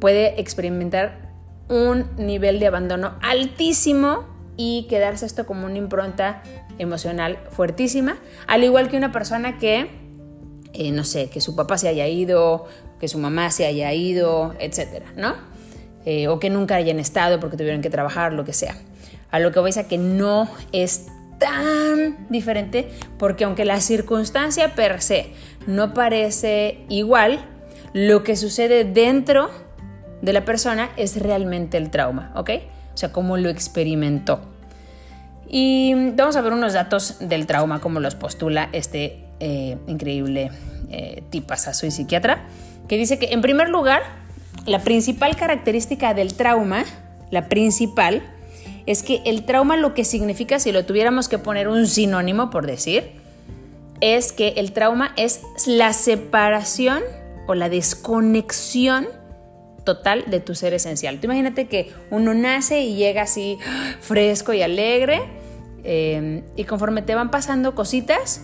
puede 0.00 0.40
experimentar 0.40 1.34
un 1.68 2.06
nivel 2.16 2.60
de 2.60 2.66
abandono 2.68 3.18
altísimo 3.20 4.24
y 4.56 4.86
quedarse 4.88 5.26
esto 5.26 5.44
como 5.44 5.66
una 5.66 5.76
impronta 5.76 6.42
emocional 6.78 7.38
fuertísima, 7.50 8.16
al 8.46 8.64
igual 8.64 8.88
que 8.88 8.96
una 8.96 9.12
persona 9.12 9.58
que, 9.58 9.90
eh, 10.72 10.90
no 10.90 11.04
sé, 11.04 11.28
que 11.28 11.42
su 11.42 11.54
papá 11.54 11.76
se 11.76 11.88
haya 11.88 12.06
ido 12.06 12.66
que 13.04 13.08
su 13.08 13.18
mamá 13.18 13.50
se 13.50 13.66
haya 13.66 13.92
ido, 13.92 14.54
etcétera, 14.58 15.04
¿no? 15.14 15.34
Eh, 16.06 16.26
o 16.28 16.38
que 16.38 16.48
nunca 16.48 16.76
hayan 16.76 16.98
estado 16.98 17.38
porque 17.38 17.58
tuvieron 17.58 17.82
que 17.82 17.90
trabajar, 17.90 18.32
lo 18.32 18.46
que 18.46 18.54
sea. 18.54 18.76
A 19.30 19.40
lo 19.40 19.52
que 19.52 19.60
vais 19.60 19.76
a 19.76 19.86
que 19.86 19.98
no 19.98 20.48
es 20.72 21.08
tan 21.38 22.26
diferente 22.30 22.88
porque 23.18 23.44
aunque 23.44 23.66
la 23.66 23.82
circunstancia 23.82 24.74
per 24.74 25.02
se 25.02 25.34
no 25.66 25.92
parece 25.92 26.78
igual, 26.88 27.44
lo 27.92 28.22
que 28.22 28.36
sucede 28.36 28.84
dentro 28.86 29.50
de 30.22 30.32
la 30.32 30.46
persona 30.46 30.88
es 30.96 31.20
realmente 31.20 31.76
el 31.76 31.90
trauma, 31.90 32.32
¿ok? 32.36 32.50
O 32.94 32.96
sea, 32.96 33.12
cómo 33.12 33.36
lo 33.36 33.50
experimentó. 33.50 34.40
Y 35.46 35.92
vamos 36.12 36.36
a 36.36 36.40
ver 36.40 36.54
unos 36.54 36.72
datos 36.72 37.16
del 37.20 37.46
trauma, 37.46 37.82
como 37.82 38.00
los 38.00 38.14
postula 38.14 38.70
este 38.72 39.26
eh, 39.40 39.76
increíble 39.88 40.50
eh, 40.88 41.22
tipazazo 41.28 41.84
y 41.84 41.90
psiquiatra 41.90 42.46
que 42.88 42.96
dice 42.96 43.18
que 43.18 43.32
en 43.32 43.40
primer 43.40 43.68
lugar, 43.68 44.02
la 44.66 44.80
principal 44.80 45.36
característica 45.36 46.14
del 46.14 46.34
trauma, 46.34 46.84
la 47.30 47.48
principal, 47.48 48.22
es 48.86 49.02
que 49.02 49.22
el 49.24 49.44
trauma 49.44 49.76
lo 49.76 49.94
que 49.94 50.04
significa, 50.04 50.58
si 50.58 50.72
lo 50.72 50.84
tuviéramos 50.84 51.28
que 51.28 51.38
poner 51.38 51.68
un 51.68 51.86
sinónimo 51.86 52.50
por 52.50 52.66
decir, 52.66 53.12
es 54.00 54.32
que 54.32 54.54
el 54.56 54.72
trauma 54.72 55.12
es 55.16 55.40
la 55.66 55.92
separación 55.92 57.02
o 57.46 57.54
la 57.54 57.68
desconexión 57.68 59.06
total 59.84 60.24
de 60.26 60.40
tu 60.40 60.54
ser 60.54 60.74
esencial. 60.74 61.20
Tú 61.20 61.26
imagínate 61.26 61.66
que 61.66 61.92
uno 62.10 62.34
nace 62.34 62.80
y 62.80 62.96
llega 62.96 63.22
así 63.22 63.58
fresco 64.00 64.52
y 64.52 64.62
alegre 64.62 65.22
eh, 65.84 66.42
y 66.56 66.64
conforme 66.64 67.02
te 67.02 67.14
van 67.14 67.30
pasando 67.30 67.74
cositas, 67.74 68.42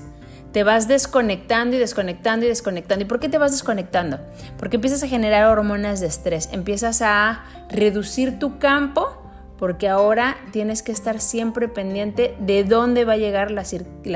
te 0.52 0.64
vas 0.64 0.88
desconectando 0.88 1.76
y 1.76 1.78
desconectando 1.78 2.46
y 2.46 2.48
desconectando. 2.48 3.04
¿Y 3.04 3.08
por 3.08 3.20
qué 3.20 3.28
te 3.28 3.38
vas 3.38 3.52
desconectando? 3.52 4.18
Porque 4.58 4.76
empiezas 4.76 5.02
a 5.02 5.08
generar 5.08 5.46
hormonas 5.46 6.00
de 6.00 6.06
estrés, 6.06 6.48
empiezas 6.52 7.02
a 7.02 7.44
reducir 7.70 8.38
tu 8.38 8.58
campo 8.58 9.16
porque 9.58 9.88
ahora 9.88 10.38
tienes 10.52 10.82
que 10.82 10.90
estar 10.90 11.20
siempre 11.20 11.68
pendiente 11.68 12.34
de 12.40 12.64
dónde 12.64 13.04
va 13.04 13.12
a 13.12 13.18
llegar 13.18 13.50
la, 13.50 13.64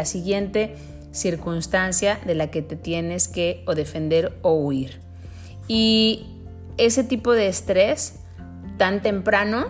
siguiente 0.07 0.75
circunstancia 1.13 2.19
de 2.25 2.35
la 2.35 2.51
que 2.51 2.63
te 2.63 2.77
tienes 2.77 3.29
que 3.29 3.63
o 3.67 3.75
defender 3.75 4.39
o 4.41 4.55
huir. 4.55 5.01
Y 5.69 6.27
ese 6.79 7.05
tipo 7.05 7.33
de 7.33 7.49
estrés 7.49 8.21
tan 8.79 9.03
temprano 9.03 9.67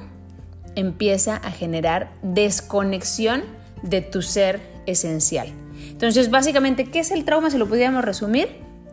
empieza 0.77 1.37
a 1.37 1.51
generar 1.51 2.13
desconexión 2.23 3.43
de 3.83 4.01
tu 4.01 4.23
ser 4.23 4.61
esencial. 4.87 5.64
Entonces, 5.95 6.31
básicamente, 6.31 6.87
¿qué 6.87 6.99
es 6.99 7.11
el 7.11 7.25
trauma? 7.25 7.51
Si 7.51 7.57
lo 7.57 7.69
pudiéramos 7.69 8.05
resumir, 8.05 8.49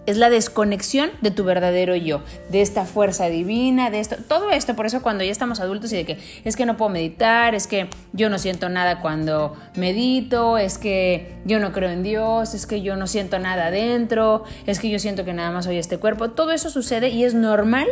es 0.05 0.17
la 0.17 0.29
desconexión 0.29 1.11
de 1.21 1.29
tu 1.31 1.43
verdadero 1.43 1.95
yo, 1.95 2.21
de 2.49 2.61
esta 2.61 2.85
fuerza 2.85 3.27
divina, 3.27 3.91
de 3.91 3.99
esto, 3.99 4.15
todo 4.27 4.49
esto, 4.49 4.75
por 4.75 4.85
eso 4.85 5.01
cuando 5.01 5.23
ya 5.23 5.31
estamos 5.31 5.59
adultos 5.59 5.91
y 5.93 5.97
de 5.97 6.05
que 6.05 6.17
es 6.43 6.55
que 6.55 6.65
no 6.65 6.75
puedo 6.75 6.89
meditar, 6.89 7.53
es 7.53 7.67
que 7.67 7.87
yo 8.13 8.29
no 8.29 8.39
siento 8.39 8.69
nada 8.69 8.99
cuando 9.01 9.55
medito, 9.75 10.57
es 10.57 10.77
que 10.77 11.35
yo 11.45 11.59
no 11.59 11.71
creo 11.71 11.89
en 11.89 12.01
Dios, 12.01 12.55
es 12.55 12.65
que 12.65 12.81
yo 12.81 12.95
no 12.95 13.05
siento 13.05 13.37
nada 13.37 13.67
adentro, 13.67 14.43
es 14.65 14.79
que 14.79 14.89
yo 14.89 14.97
siento 14.97 15.23
que 15.23 15.33
nada 15.33 15.51
más 15.51 15.65
soy 15.65 15.77
este 15.77 15.97
cuerpo, 15.97 16.31
todo 16.31 16.51
eso 16.51 16.69
sucede 16.69 17.09
y 17.09 17.23
es 17.23 17.35
normal 17.35 17.87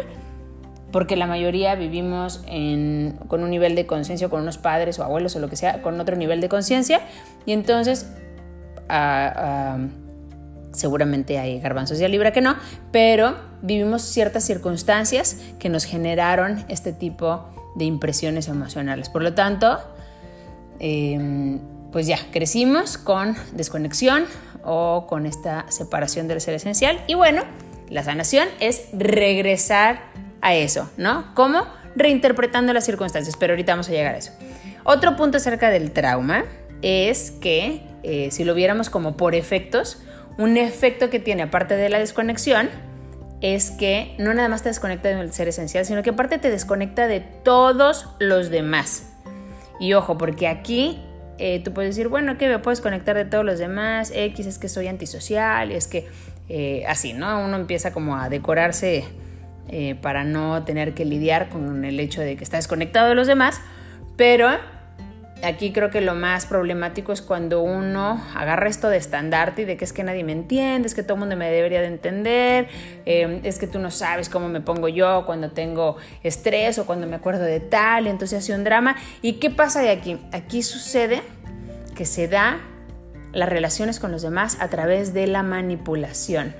porque 0.91 1.15
la 1.15 1.27
mayoría 1.27 1.75
vivimos 1.75 2.43
con 3.27 3.43
un 3.43 3.49
nivel 3.51 3.75
de 3.75 3.85
conciencia, 3.85 4.29
con 4.29 4.41
unos 4.41 4.57
padres 4.57 4.97
o 4.97 5.03
abuelos 5.03 5.35
o 5.35 5.39
lo 5.39 5.47
que 5.47 5.55
sea, 5.55 5.83
con 5.83 5.99
otro 5.99 6.15
nivel 6.15 6.41
de 6.41 6.49
conciencia. 6.49 7.01
Y 7.45 7.51
entonces 7.51 8.11
seguramente 10.71 11.39
hay 11.39 11.59
garbanzos 11.59 11.99
y 11.99 12.05
a 12.05 12.07
libra 12.07 12.31
que 12.31 12.41
no, 12.41 12.55
pero 12.91 13.35
vivimos 13.61 14.01
ciertas 14.01 14.43
circunstancias 14.43 15.37
que 15.59 15.69
nos 15.69 15.85
generaron 15.85 16.63
este 16.69 16.93
tipo 16.93 17.49
de 17.75 17.85
impresiones 17.85 18.47
emocionales. 18.47 19.09
Por 19.09 19.23
lo 19.23 19.33
tanto, 19.33 19.79
em, 20.79 21.59
pues 21.91 22.07
ya 22.07 22.19
crecimos 22.31 22.97
con 22.97 23.35
desconexión 23.53 24.25
o 24.63 25.05
con 25.07 25.25
esta 25.25 25.65
separación 25.69 26.27
del 26.27 26.41
ser 26.41 26.53
esencial. 26.53 27.03
Y 27.07 27.15
bueno, 27.15 27.43
la 27.89 28.03
sanación 28.03 28.47
es 28.59 28.87
regresar 28.93 30.01
a 30.41 30.53
eso, 30.55 30.89
¿no? 30.97 31.33
¿Cómo? 31.33 31.65
Reinterpretando 31.95 32.71
las 32.73 32.85
circunstancias, 32.85 33.35
pero 33.37 33.53
ahorita 33.53 33.73
vamos 33.73 33.89
a 33.89 33.91
llegar 33.91 34.15
a 34.15 34.17
eso. 34.17 34.31
Otro 34.83 35.15
punto 35.15 35.37
acerca 35.37 35.69
del 35.69 35.91
trauma 35.91 36.45
es 36.81 37.31
que 37.31 37.81
eh, 38.03 38.29
si 38.31 38.43
lo 38.43 38.53
viéramos 38.53 38.89
como 38.89 39.17
por 39.17 39.35
efectos, 39.35 40.01
un 40.37 40.57
efecto 40.57 41.09
que 41.09 41.19
tiene 41.19 41.43
aparte 41.43 41.75
de 41.75 41.89
la 41.89 41.99
desconexión 41.99 42.69
es 43.41 43.71
que 43.71 44.15
no 44.17 44.33
nada 44.33 44.49
más 44.49 44.63
te 44.63 44.69
desconecta 44.69 45.09
del 45.09 45.31
ser 45.33 45.47
esencial, 45.47 45.85
sino 45.85 46.03
que 46.03 46.11
aparte 46.11 46.37
te 46.37 46.49
desconecta 46.49 47.07
de 47.07 47.21
todos 47.21 48.09
los 48.19 48.49
demás. 48.49 49.13
Y 49.79 49.93
ojo, 49.93 50.17
porque 50.17 50.47
aquí 50.47 51.01
eh, 51.37 51.61
tú 51.63 51.73
puedes 51.73 51.95
decir, 51.95 52.09
bueno, 52.09 52.37
que 52.37 52.49
me 52.49 52.59
puedes 52.59 52.81
conectar 52.81 53.15
de 53.15 53.25
todos 53.25 53.45
los 53.45 53.59
demás, 53.59 54.11
X 54.13 54.45
es 54.45 54.57
que 54.59 54.67
soy 54.67 54.87
antisocial, 54.87 55.71
es 55.71 55.87
que 55.87 56.07
eh, 56.49 56.83
así, 56.87 57.13
¿no? 57.13 57.43
Uno 57.43 57.55
empieza 57.55 57.93
como 57.93 58.17
a 58.17 58.29
decorarse 58.29 59.05
para 60.01 60.23
no 60.23 60.63
tener 60.63 60.95
que 60.95 61.05
lidiar 61.05 61.49
con 61.49 61.85
el 61.85 61.99
hecho 61.99 62.21
de 62.21 62.35
que 62.35 62.43
está 62.43 62.57
desconectado 62.57 63.09
de 63.09 63.13
los 63.13 63.27
demás, 63.27 63.61
pero 64.17 64.49
aquí 65.43 65.71
creo 65.71 65.89
que 65.89 66.01
lo 66.01 66.15
más 66.15 66.45
problemático 66.45 67.11
es 67.11 67.21
cuando 67.21 67.61
uno 67.61 68.23
agarra 68.35 68.69
esto 68.69 68.89
de 68.89 68.97
estandarte 68.97 69.61
y 69.61 69.65
de 69.65 69.77
que 69.77 69.85
es 69.85 69.93
que 69.93 70.03
nadie 70.03 70.23
me 70.23 70.31
entiende, 70.31 70.87
es 70.87 70.95
que 70.95 71.03
todo 71.03 71.13
el 71.13 71.19
mundo 71.21 71.35
me 71.35 71.49
debería 71.49 71.81
de 71.81 71.87
entender, 71.87 72.67
eh, 73.05 73.41
es 73.43 73.59
que 73.59 73.67
tú 73.67 73.79
no 73.79 73.91
sabes 73.91 74.29
cómo 74.29 74.49
me 74.49 74.61
pongo 74.61 74.87
yo 74.87 75.23
cuando 75.25 75.51
tengo 75.51 75.97
estrés 76.23 76.77
o 76.79 76.85
cuando 76.85 77.07
me 77.07 77.15
acuerdo 77.15 77.43
de 77.43 77.59
tal, 77.59 78.07
y 78.07 78.09
entonces 78.09 78.39
hace 78.39 78.53
un 78.53 78.63
drama. 78.63 78.95
¿Y 79.21 79.33
qué 79.33 79.49
pasa 79.49 79.81
de 79.81 79.89
aquí? 79.89 80.19
Aquí 80.31 80.61
sucede 80.61 81.21
que 81.95 82.05
se 82.05 82.27
da 82.27 82.59
las 83.31 83.49
relaciones 83.49 83.99
con 83.99 84.11
los 84.11 84.21
demás 84.21 84.57
a 84.59 84.69
través 84.69 85.13
de 85.13 85.27
la 85.27 85.43
manipulación. 85.43 86.53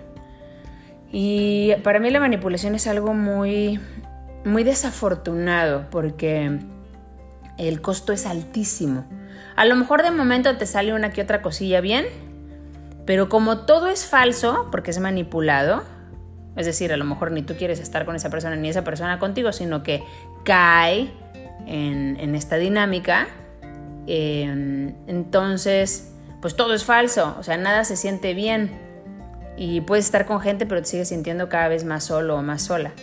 Y 1.12 1.74
para 1.84 2.00
mí 2.00 2.12
la 2.12 2.20
manipulación 2.20 2.76
es 2.76 2.86
algo 2.86 3.14
muy, 3.14 3.80
muy 4.46 4.64
desafortunado 4.64 5.88
porque 5.90 6.60
el 7.60 7.82
costo 7.82 8.14
es 8.14 8.26
altísimo. 8.26 9.06
A 9.56 9.66
lo 9.66 9.76
mejor 9.76 10.02
de 10.02 10.12
momento 10.12 10.56
te 10.58 10.66
sale 10.66 10.94
una 10.94 11.12
que 11.12 11.22
otra 11.22 11.42
cosilla 11.42 11.82
bien, 11.82 12.06
pero 13.06 13.30
como 13.30 13.66
todo 13.66 13.88
es 13.88 14.06
falso, 14.06 14.70
porque 14.72 14.92
es 14.92 15.00
manipulado, 15.00 15.84
es 16.56 16.66
decir, 16.66 16.94
a 16.94 16.98
lo 16.98 17.06
mejor 17.06 17.32
ni 17.32 17.42
tú 17.42 17.56
quieres 17.56 17.80
estar 17.80 18.06
con 18.06 18.16
esa 18.16 18.30
persona 18.30 18.56
ni 18.56 18.70
esa 18.70 18.84
persona 18.84 19.20
contigo, 19.20 19.52
sino 19.52 19.84
que 19.84 20.04
cae 20.44 21.12
en, 21.66 22.36
esta 22.36 22.56
dinámica, 22.56 23.28
em, 24.08 24.96
entonces, 25.08 26.14
pues 26.42 26.56
todo 26.56 26.74
es 26.74 26.86
falso, 26.86 27.36
o 27.38 27.44
sea, 27.44 27.58
nada 27.58 27.84
se 27.84 27.98
siente 27.98 28.34
bien 28.34 28.72
y 29.58 29.82
puedes 29.82 30.06
estar 30.06 30.26
con 30.26 30.40
gente, 30.40 30.66
pero 30.66 30.82
te 30.82 30.88
sigues 30.88 31.10
sintiendo 31.10 31.50
cada 31.50 31.68
vez 31.68 31.84
más 31.84 32.06
solo 32.06 32.38
o 32.38 32.42
más 32.42 32.62
sola 32.62 32.94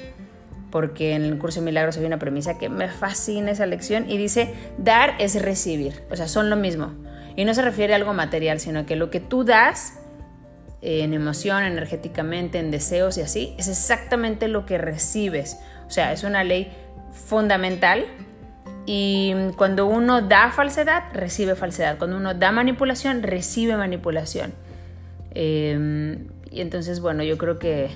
porque 0.77 1.15
en 1.15 1.25
el 1.25 1.39
curso 1.39 1.61
de 1.61 1.65
milagros 1.65 1.97
hay 1.97 2.05
una 2.05 2.19
premisa 2.19 2.59
que 2.59 2.69
me 2.69 2.91
fascina 2.91 3.51
esa 3.51 3.65
lección 3.65 4.11
y 4.11 4.19
dice, 4.19 4.53
dar 4.77 5.15
es 5.19 5.41
recibir, 5.41 6.03
o 6.11 6.17
sea, 6.17 6.29
son 6.29 6.51
lo 6.51 6.57
mismo. 6.57 6.93
Y 7.35 7.47
no 7.47 7.55
se 7.55 7.63
refiere 7.63 7.95
a 7.95 7.97
algo 7.97 8.13
material, 8.13 8.61
sino 8.61 8.85
que 8.85 8.95
lo 8.95 9.09
que 9.09 9.19
tú 9.19 9.43
das 9.43 9.95
en 10.83 11.15
emoción, 11.15 11.63
energéticamente, 11.63 12.59
en 12.59 12.71
deseos 12.71 13.17
y 13.17 13.23
así, 13.23 13.55
es 13.57 13.69
exactamente 13.69 14.49
lo 14.49 14.67
que 14.67 14.77
recibes. 14.77 15.57
O 15.87 15.91
sea, 15.91 16.13
es 16.13 16.25
una 16.25 16.45
ley 16.45 16.71
fundamental 17.11 18.05
y 18.85 19.33
cuando 19.57 19.87
uno 19.87 20.21
da 20.21 20.51
falsedad, 20.51 21.05
recibe 21.15 21.55
falsedad. 21.55 21.97
Cuando 21.97 22.19
uno 22.19 22.35
da 22.35 22.53
manipulación, 22.53 23.23
recibe 23.23 23.79
manipulación. 23.79 24.53
Em, 25.31 26.27
y 26.51 26.61
entonces, 26.61 27.01
bueno, 27.01 27.23
yo 27.23 27.39
creo 27.39 27.59
que 27.59 27.89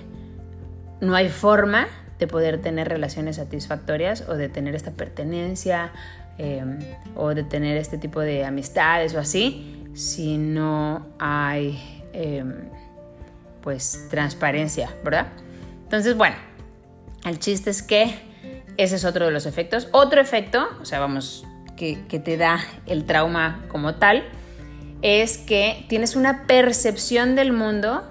no 1.02 1.14
hay 1.14 1.28
forma 1.28 1.86
de 2.20 2.26
poder 2.28 2.60
tener 2.60 2.88
relaciones 2.88 3.36
satisfactorias 3.36 4.28
o 4.28 4.34
de 4.34 4.48
tener 4.48 4.74
esta 4.74 4.92
pertenencia 4.92 5.90
em, 6.38 6.78
o 7.16 7.34
de 7.34 7.42
tener 7.42 7.78
este 7.78 7.98
tipo 7.98 8.20
de 8.20 8.44
amistades 8.44 9.14
o 9.14 9.18
así, 9.18 9.88
si 9.94 10.36
no 10.36 11.08
hay 11.18 12.02
em, 12.12 12.68
pues 13.62 14.06
transparencia, 14.10 14.94
¿verdad? 15.02 15.28
Entonces, 15.82 16.16
bueno, 16.16 16.36
el 17.24 17.38
chiste 17.38 17.70
es 17.70 17.82
que 17.82 18.14
ese 18.76 18.96
es 18.96 19.04
otro 19.04 19.24
de 19.24 19.32
los 19.32 19.46
efectos. 19.46 19.88
Otro 19.92 20.20
efecto, 20.20 20.68
o 20.80 20.84
sea, 20.84 21.00
vamos, 21.00 21.46
que, 21.76 22.06
que 22.06 22.18
te 22.18 22.36
da 22.36 22.60
el 22.86 23.04
trauma 23.04 23.64
como 23.68 23.94
tal, 23.94 24.24
es 25.02 25.38
que 25.38 25.86
tienes 25.88 26.16
una 26.16 26.46
percepción 26.46 27.34
del 27.34 27.52
mundo 27.52 28.04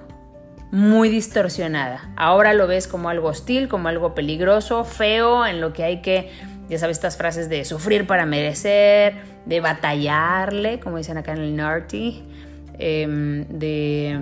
muy 0.71 1.09
distorsionada. 1.09 2.11
Ahora 2.15 2.53
lo 2.53 2.67
ves 2.67 2.87
como 2.87 3.09
algo 3.09 3.29
hostil, 3.29 3.67
como 3.67 3.87
algo 3.87 4.13
peligroso, 4.13 4.83
feo, 4.83 5.45
en 5.45 5.61
lo 5.61 5.73
que 5.73 5.83
hay 5.83 6.01
que, 6.01 6.29
ya 6.69 6.77
sabes, 6.77 6.97
estas 6.97 7.17
frases 7.17 7.49
de 7.49 7.65
sufrir 7.65 8.05
para 8.05 8.25
merecer, 8.25 9.15
de 9.45 9.61
batallarle, 9.61 10.79
como 10.79 10.97
dicen 10.97 11.17
acá 11.17 11.33
en 11.33 11.39
el 11.39 11.55
Narty, 11.55 12.23
em, 12.77 13.45
de, 13.47 14.19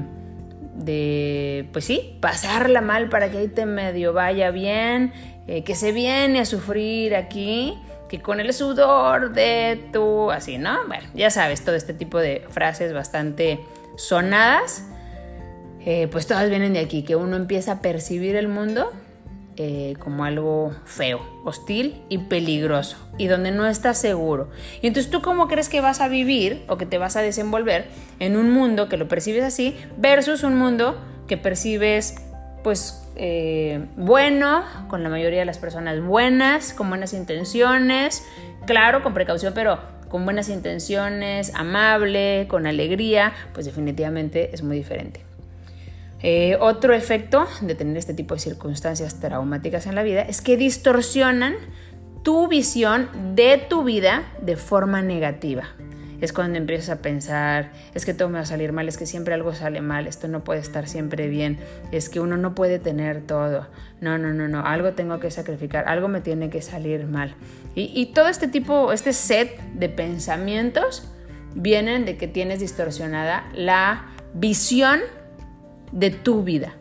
de, 0.76 1.68
pues 1.74 1.86
sí, 1.86 2.18
pasarla 2.22 2.82
mal 2.82 3.10
para 3.10 3.30
que 3.30 3.40
ahí 3.40 3.48
te 3.50 3.66
medio 3.66 4.14
vaya 4.14 4.52
bien, 4.52 5.12
eh, 5.48 5.64
que 5.64 5.76
se 5.76 5.92
viene 5.92 6.40
a 6.40 6.46
sufrir 6.46 7.16
aquí, 7.16 7.78
que 8.08 8.22
con 8.22 8.40
el 8.40 8.54
sudor 8.54 9.34
de 9.34 9.90
tu, 9.92 10.32
así, 10.32 10.58
¿no? 10.58 10.78
Bueno, 10.88 11.10
ya 11.14 11.30
sabes, 11.30 11.66
todo 11.66 11.76
este 11.76 11.94
tipo 11.94 12.20
de 12.20 12.46
frases 12.50 12.94
bastante 12.94 13.60
sonadas 13.98 14.86
eh, 15.90 16.10
pues 16.10 16.28
todas 16.28 16.50
vienen 16.50 16.74
de 16.74 16.80
aquí, 16.80 17.04
que 17.04 17.16
uno 17.16 17.38
empieza 17.38 17.72
a 17.72 17.82
percibir 17.82 18.36
el 18.36 18.50
mundo 18.50 18.92
eh, 19.56 19.94
como 20.00 20.26
algo 20.26 20.76
feo, 20.84 21.22
hostil 21.46 22.02
y 22.10 22.18
peligroso, 22.18 22.98
y 23.18 23.28
donde 23.28 23.52
no 23.52 23.66
estás 23.66 23.98
seguro. 23.98 24.50
Y 24.82 24.88
entonces 24.88 25.10
tú 25.10 25.22
cómo 25.22 25.48
crees 25.48 25.70
que 25.70 25.80
vas 25.80 26.02
a 26.02 26.10
vivir 26.10 26.66
o 26.68 26.76
que 26.76 26.86
te 26.86 26.98
vas 26.98 27.16
a 27.16 27.22
desenvolver 27.22 27.86
en 28.20 28.36
un 28.36 28.52
mundo 28.52 28.90
que 28.90 28.98
lo 28.98 29.08
percibes 29.08 29.46
así 29.46 29.78
versus 29.98 30.44
un 30.44 30.58
mundo 30.58 30.98
que 31.26 31.38
percibes 31.38 32.16
pues 32.66 33.08
eh, 33.16 33.86
bueno, 33.96 34.66
con 34.90 35.04
la 35.04 35.10
mayoría 35.10 35.40
de 35.40 35.46
las 35.46 35.58
personas 35.58 36.04
buenas, 36.04 36.74
con 36.74 36.90
buenas 36.90 37.14
intenciones, 37.14 38.26
claro, 38.66 39.04
con 39.04 39.14
precaución, 39.14 39.54
pero 39.56 39.80
con 40.10 40.26
buenas 40.26 40.50
intenciones, 40.50 41.56
amable, 41.56 42.46
con 42.50 42.68
alegría, 42.68 43.32
pues 43.54 43.66
definitivamente 43.66 44.54
es 44.54 44.64
muy 44.64 44.76
diferente. 44.76 45.27
Eh, 46.22 46.58
otro 46.60 46.94
efecto 46.94 47.46
de 47.62 47.76
tener 47.76 47.96
este 47.98 48.14
tipo 48.14 48.34
de 48.34 48.40
circunstancias 48.40 49.20
traumáticas 49.20 49.86
en 49.86 49.96
la 49.96 50.04
vida 50.04 50.22
es 50.24 50.42
que 50.42 50.58
distorsionan 50.58 51.56
tu 52.24 52.48
visión 52.48 53.10
de 53.36 53.58
tu 53.70 53.84
vida 53.84 54.24
de 54.42 54.56
forma 54.56 55.02
negativa. 55.02 55.66
Es 56.20 56.34
cuando 56.34 56.58
empiezas 56.58 56.90
a 56.90 57.02
pensar, 57.04 57.72
es 57.94 58.04
que 58.04 58.16
todo 58.16 58.28
me 58.30 58.36
va 58.36 58.42
a 58.42 58.46
salir 58.46 58.74
mal, 58.74 58.88
es 58.88 58.98
que 58.98 59.06
siempre 59.06 59.36
algo 59.36 59.54
sale 59.54 59.82
mal, 59.82 60.08
esto 60.08 60.28
no 60.28 60.44
puede 60.44 60.60
estar 60.60 60.88
siempre 60.88 61.28
bien, 61.28 61.60
es 61.92 62.10
que 62.10 62.20
uno 62.20 62.38
no 62.38 62.56
puede 62.56 62.80
tener 62.80 63.22
todo, 63.22 63.68
no, 64.02 64.18
no, 64.18 64.34
no, 64.34 64.48
no, 64.48 64.66
algo 64.66 64.94
tengo 64.94 65.20
que 65.20 65.30
sacrificar, 65.30 65.88
algo 65.88 66.08
me 66.08 66.22
tiene 66.22 66.50
que 66.50 66.64
salir 66.64 67.06
mal. 67.06 67.36
Y, 67.76 67.92
y 67.94 68.08
todo 68.08 68.30
este 68.30 68.48
tipo, 68.48 68.92
este 68.92 69.14
set 69.14 69.62
de 69.74 69.90
pensamientos 69.90 71.08
vienen 71.54 72.06
de 72.06 72.18
que 72.18 72.28
tienes 72.28 72.60
distorsionada 72.60 73.48
la 73.54 74.08
visión 74.34 75.02
de 75.92 76.12
tu 76.12 76.44
vida. 76.44 76.76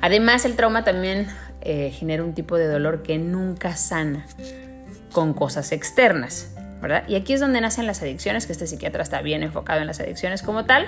Además, 0.00 0.44
el 0.44 0.56
trauma 0.56 0.84
también 0.84 1.28
eh, 1.62 1.90
genera 1.90 2.22
un 2.22 2.34
tipo 2.34 2.56
de 2.56 2.68
dolor 2.68 3.02
que 3.02 3.18
nunca 3.18 3.76
sana 3.76 4.26
con 5.12 5.34
cosas 5.34 5.72
externas, 5.72 6.54
¿verdad? 6.80 7.04
Y 7.08 7.16
aquí 7.16 7.32
es 7.32 7.40
donde 7.40 7.60
nacen 7.60 7.86
las 7.86 8.02
adicciones, 8.02 8.46
que 8.46 8.52
este 8.52 8.66
psiquiatra 8.66 9.02
está 9.02 9.22
bien 9.22 9.42
enfocado 9.42 9.80
en 9.80 9.86
las 9.86 10.00
adicciones 10.00 10.42
como 10.42 10.64
tal. 10.64 10.86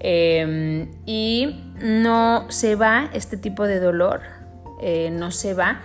Em, 0.00 0.90
y 1.06 1.72
no 1.82 2.46
se 2.50 2.76
va 2.76 3.10
este 3.12 3.36
tipo 3.36 3.66
de 3.66 3.80
dolor, 3.80 4.22
eh, 4.80 5.10
no 5.10 5.32
se 5.32 5.54
va 5.54 5.80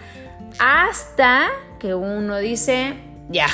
hasta 0.60 1.48
que 1.80 1.96
uno 1.96 2.38
dice, 2.38 2.94
ya, 3.30 3.48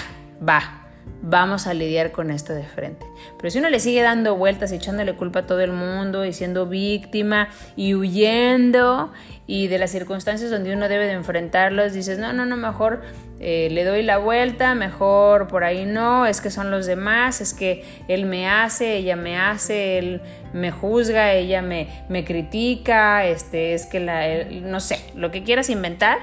va, 0.48 0.88
vamos 1.22 1.66
a 1.66 1.74
lidiar 1.74 2.12
con 2.12 2.30
esto 2.30 2.54
de 2.54 2.64
frente. 2.64 3.09
Pero 3.40 3.52
si 3.52 3.60
uno 3.60 3.70
le 3.70 3.80
sigue 3.80 4.02
dando 4.02 4.36
vueltas 4.36 4.72
echándole 4.72 5.16
culpa 5.16 5.40
a 5.40 5.46
todo 5.48 5.62
el 5.62 5.72
mundo 5.72 6.26
y 6.26 6.34
siendo 6.34 6.66
víctima 6.66 7.50
y 7.78 7.96
huyendo 7.96 9.14
y 9.48 9.68
de 9.68 9.78
las 9.78 9.92
circunstancias 9.92 10.52
donde 10.52 10.74
uno 10.74 10.90
debe 10.90 11.06
de 11.06 11.14
enfrentarlos, 11.14 11.94
dices, 11.94 12.20
no, 12.20 12.34
no, 12.34 12.46
no, 12.46 12.58
mejor 12.58 13.02
eh, 13.40 13.70
le 13.72 13.86
doy 13.86 14.04
la 14.04 14.18
vuelta, 14.18 14.76
mejor 14.76 15.48
por 15.48 15.64
ahí 15.64 15.86
no, 15.86 16.26
es 16.26 16.42
que 16.42 16.52
son 16.52 16.70
los 16.70 16.86
demás, 16.86 17.40
es 17.40 17.54
que 17.54 17.86
él 18.10 18.26
me 18.26 18.50
hace, 18.50 18.98
ella 18.98 19.16
me 19.16 19.38
hace, 19.38 19.98
él 19.98 20.22
me 20.52 20.72
juzga, 20.72 21.32
ella 21.34 21.62
me, 21.62 21.88
me 22.10 22.26
critica, 22.26 23.26
este, 23.26 23.74
es 23.74 23.86
que 23.86 24.02
la, 24.02 24.44
no 24.62 24.82
sé, 24.82 25.00
lo 25.16 25.32
que 25.32 25.44
quieras 25.44 25.70
inventar 25.70 26.18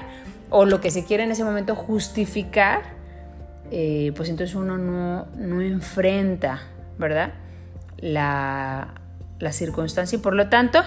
o 0.51 0.65
lo 0.65 0.79
que 0.81 0.91
se 0.91 1.03
quiere 1.03 1.23
en 1.23 1.31
ese 1.31 1.43
momento 1.43 1.75
justificar 1.75 2.97
eh, 3.69 4.13
pues 4.15 4.29
entonces 4.29 4.55
uno 4.55 4.77
no, 4.77 5.61
enfrenta, 5.61 6.61
¿verdad? 6.97 7.33
La, 7.97 8.93
circunstancia 9.51 10.17
y 10.17 10.21
por 10.21 10.33
lo 10.33 10.49
tanto, 10.49 10.81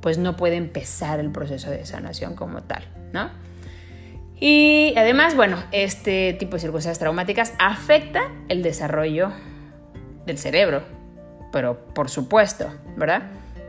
pues 0.00 0.18
no 0.18 0.36
puede 0.36 0.56
empezar 0.56 1.20
el 1.20 1.30
proceso 1.30 1.70
de 1.70 1.86
sanación 1.86 2.34
como 2.34 2.62
tal, 2.62 2.84
¿no? 3.12 3.30
Y 4.38 4.92
además, 4.96 5.36
bueno, 5.36 5.56
este 5.70 6.32
tipo 6.34 6.54
de 6.54 6.60
circunstancias 6.60 6.98
traumáticas 6.98 7.54
afecta 7.58 8.30
el 8.48 8.62
desarrollo 8.62 9.30
del 10.26 10.36
cerebro, 10.36 10.82
pero 11.52 11.86
por 11.94 12.10
supuesto, 12.10 12.72
¿verdad? 12.96 13.22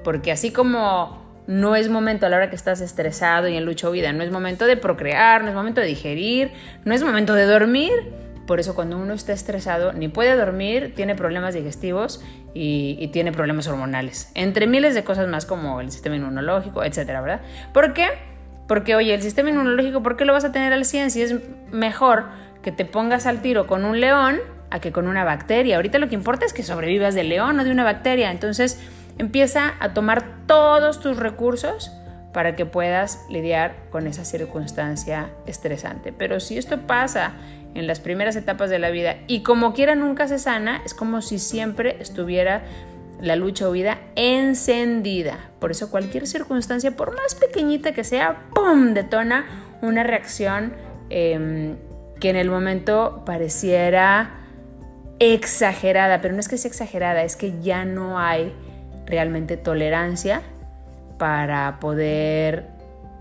Porque 0.04 0.32
así 0.32 0.52
como 0.52 1.22
no 1.46 1.76
es 1.76 1.90
momento 1.90 2.26
a 2.26 2.30
la 2.30 2.38
hora 2.38 2.50
que 2.50 2.56
estás 2.56 2.82
estresado 2.82 3.48
y 3.48 3.56
en 3.56 3.66
lucha 3.66 3.88
o 3.88 3.92
vida, 3.92 4.14
no 4.14 4.24
es 4.24 4.32
momento 4.32 4.66
de 4.66 4.78
procrear, 4.78 5.44
no 5.44 5.50
es 5.50 5.56
momento 5.56 5.82
de 5.82 5.88
digerir, 5.88 6.52
no 6.86 6.94
es 6.94 7.04
momento 7.04 7.34
de 7.34 7.46
dormir, 7.46 7.92
por 8.46 8.60
eso 8.60 8.76
cuando 8.76 8.98
uno 8.98 9.14
está 9.14 9.34
estresado 9.34 9.94
ni 9.94 10.08
puede 10.08 10.36
dormir, 10.36 10.94
tiene 10.96 11.16
problemas 11.16 11.54
digestivos 11.54 12.24
y, 12.54 13.08
tiene 13.14 13.32
problemas 13.32 13.68
hormonales. 13.68 14.32
Entre 14.36 14.68
miles 14.68 14.94
de 14.96 15.04
cosas 15.04 15.28
más 15.28 15.46
como 15.46 15.82
el 15.82 15.92
sistema 15.92 16.16
inmunológico, 16.16 16.84
etcétera, 16.84 17.22
¿verdad? 17.22 17.42
¿Por 17.74 17.94
qué? 17.94 18.08
Porque, 18.68 18.96
oye, 18.96 19.14
el 19.14 19.22
sistema 19.22 19.50
inmunológico, 19.50 20.02
¿por 20.02 20.18
qué 20.18 20.26
lo 20.26 20.34
vas 20.34 20.46
a 20.46 20.52
tener 20.52 20.74
al 20.74 20.86
100 20.86 21.12
si 21.12 21.22
es 21.22 21.36
mejor 21.72 22.26
que 22.62 22.72
te 22.72 22.86
pongas 22.86 23.26
al 23.26 23.42
tiro 23.42 23.68
con 23.68 23.86
un 23.86 24.00
león 24.00 24.40
a 24.74 24.80
que 24.80 24.92
con 24.92 25.08
una 25.08 25.24
bacteria. 25.24 25.76
Ahorita 25.76 26.00
lo 26.00 26.10
que 26.10 26.16
importa 26.16 26.48
es 26.48 26.54
que 26.54 26.64
sobrevivas 26.64 27.14
del 27.14 27.30
león 27.30 27.60
o 27.60 27.64
de 27.64 27.70
una 27.70 27.84
bacteria. 27.84 28.32
Entonces 28.32 28.82
empieza 29.20 29.76
a 29.80 29.94
tomar 29.94 30.24
todos 30.48 31.00
tus 31.00 31.18
recursos 31.18 31.92
para 32.34 32.56
que 32.56 32.66
puedas 32.66 33.24
lidiar 33.30 33.76
con 33.92 34.08
esa 34.08 34.26
circunstancia 34.26 35.30
estresante. 35.46 36.12
Pero 36.12 36.40
si 36.40 36.58
esto 36.58 36.80
pasa 36.88 37.34
en 37.76 37.88
las 37.88 38.00
primeras 38.00 38.36
etapas 38.36 38.70
de 38.70 38.80
la 38.80 38.90
vida 38.90 39.18
y 39.28 39.42
como 39.42 39.74
quiera 39.74 39.96
nunca 39.96 40.28
se 40.28 40.40
sana, 40.40 40.82
es 40.86 40.94
como 40.94 41.22
si 41.22 41.40
siempre 41.40 41.98
estuviera 42.00 42.64
la 43.22 43.36
lucha 43.36 43.68
o 43.70 43.72
vida 43.72 44.00
encendida. 44.16 45.52
Por 45.60 45.72
eso 45.72 45.90
cualquier 45.90 46.28
circunstancia, 46.28 46.96
por 46.96 47.16
más 47.16 47.36
pequeñita 47.36 47.94
que 47.94 48.04
sea, 48.04 48.50
¡pum! 48.54 48.94
detona 48.94 49.46
una 49.82 50.04
reacción 50.04 50.74
em, 51.10 51.78
que 52.20 52.30
en 52.30 52.36
el 52.36 52.50
momento 52.50 53.24
pareciera 53.26 54.42
exagerada, 55.20 56.22
pero 56.22 56.34
no 56.34 56.40
es 56.40 56.50
que 56.50 56.58
sea 56.58 56.70
exagerada, 56.70 57.24
es 57.24 57.36
que 57.36 57.62
ya 57.62 57.86
no 57.86 58.20
hay 58.20 58.54
realmente 59.06 59.58
tolerancia 59.58 60.42
para 61.18 61.80
poder 61.80 62.68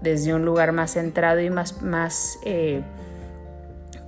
desde 0.01 0.35
un 0.35 0.45
lugar 0.45 0.73
más 0.73 0.95
centrado 0.95 1.41
y 1.41 1.51
más, 1.51 1.81
más 1.83 2.38
eh, 2.45 2.83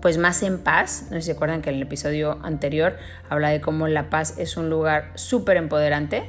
pues 0.04 0.18
más 0.18 0.42
en 0.42 0.58
paz. 0.58 1.04
No 1.04 1.16
sé 1.16 1.22
si 1.22 1.26
se 1.28 1.32
acuerdan 1.32 1.62
que 1.62 1.70
en 1.70 1.76
el 1.76 1.82
episodio 1.82 2.38
anterior 2.42 2.98
habla 3.30 3.48
de 3.48 3.62
cómo 3.62 3.88
la 3.88 4.10
paz 4.10 4.34
es 4.36 4.58
un 4.58 4.68
lugar 4.68 5.12
súper 5.14 5.56
empoderante. 5.56 6.24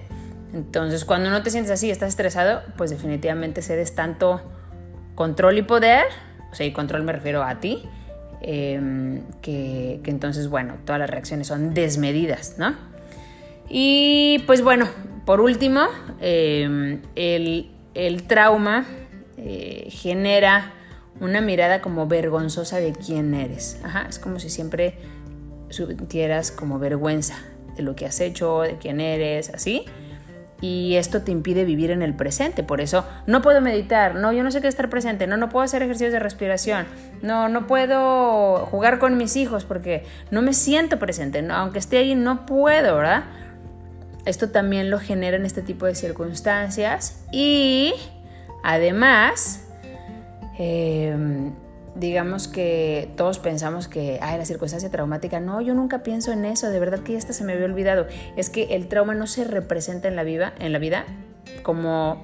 Entonces, 0.53 1.03
cuando 1.03 1.29
no 1.29 1.43
te 1.43 1.49
sientes 1.49 1.73
así, 1.73 1.91
estás 1.91 2.07
estresado, 2.07 2.61
pues 2.77 2.89
definitivamente 2.89 3.61
cedes 3.61 3.93
tanto 3.93 4.41
control 5.13 5.57
y 5.57 5.63
poder, 5.63 6.05
o 6.53 6.55
sea, 6.55 6.65
y 6.65 6.71
control 6.71 7.03
me 7.03 7.11
refiero 7.11 7.43
a 7.43 7.59
ti, 7.59 7.83
em, 8.39 9.23
que, 9.41 9.99
entonces, 10.05 10.47
bueno, 10.47 10.75
todas 10.85 10.99
las 10.99 11.09
reacciones 11.09 11.47
son 11.47 11.73
desmedidas, 11.73 12.55
¿no? 12.57 12.75
Y 13.67 14.41
pues 14.47 14.61
bueno, 14.61 14.87
por 15.25 15.41
último, 15.41 15.81
em, 16.21 17.01
el, 17.17 18.23
trauma 18.25 18.85
eh, 19.37 19.89
genera 19.89 20.71
una 21.19 21.41
mirada 21.41 21.81
como 21.81 22.07
vergonzosa 22.07 22.77
de 22.77 22.93
quién 22.93 23.33
eres. 23.33 23.79
Ajá, 23.83 24.05
es 24.09 24.19
como 24.19 24.39
si 24.39 24.49
siempre 24.49 24.97
sintieras 25.69 26.51
como 26.51 26.79
vergüenza 26.79 27.35
de 27.75 27.83
lo 27.83 27.95
que 27.95 28.05
has 28.05 28.19
hecho, 28.19 28.61
de 28.61 28.77
quién 28.77 28.99
eres, 28.99 29.49
así. 29.49 29.85
Y 30.61 30.95
esto 30.95 31.21
te 31.21 31.31
impide 31.31 31.65
vivir 31.65 31.91
en 31.91 32.01
el 32.01 32.15
presente. 32.15 32.63
Por 32.63 32.79
eso 32.79 33.05
no 33.27 33.41
puedo 33.41 33.61
meditar, 33.61 34.15
no, 34.15 34.31
yo 34.31 34.43
no 34.43 34.51
sé 34.51 34.61
qué 34.61 34.67
estar 34.67 34.89
presente, 34.89 35.27
no, 35.27 35.37
no 35.37 35.49
puedo 35.49 35.63
hacer 35.63 35.81
ejercicios 35.83 36.13
de 36.13 36.19
respiración, 36.19 36.85
no, 37.21 37.49
no 37.49 37.67
puedo 37.67 38.65
jugar 38.67 38.99
con 38.99 39.17
mis 39.17 39.35
hijos 39.35 39.65
porque 39.65 40.05
no 40.31 40.41
me 40.41 40.53
siento 40.53 40.97
presente, 40.97 41.41
no, 41.41 41.55
aunque 41.55 41.79
esté 41.79 41.97
ahí 41.97 42.15
no 42.15 42.45
puedo, 42.45 42.95
¿verdad? 42.95 43.25
Esto 44.25 44.49
también 44.49 44.89
lo 44.89 44.99
genera 44.99 45.37
en 45.37 45.45
este 45.45 45.61
tipo 45.61 45.85
de 45.85 45.93
circunstancias 45.93 47.25
y 47.31 47.93
además 48.63 49.64
Em, 50.57 51.53
digamos 51.95 52.47
que 52.47 53.09
todos 53.15 53.39
pensamos 53.39 53.87
que, 53.87 54.19
ay, 54.21 54.37
la 54.37 54.45
circunstancia 54.45 54.89
traumática, 54.89 55.39
no, 55.39 55.61
yo 55.61 55.73
nunca 55.73 56.03
pienso 56.03 56.31
en 56.31 56.45
eso, 56.45 56.69
de 56.69 56.79
verdad 56.79 56.99
que 56.99 57.13
ya 57.13 57.21
se 57.21 57.43
me 57.43 57.53
había 57.53 57.65
olvidado. 57.65 58.07
Es 58.35 58.49
que 58.49 58.75
el 58.75 58.87
trauma 58.87 59.15
no 59.15 59.27
se 59.27 59.45
representa 59.45 60.07
en 60.07 60.15
la 60.15 60.23
vida, 60.23 60.53
en 60.59 60.71
la 60.73 60.79
vida 60.79 61.05
como 61.63 62.23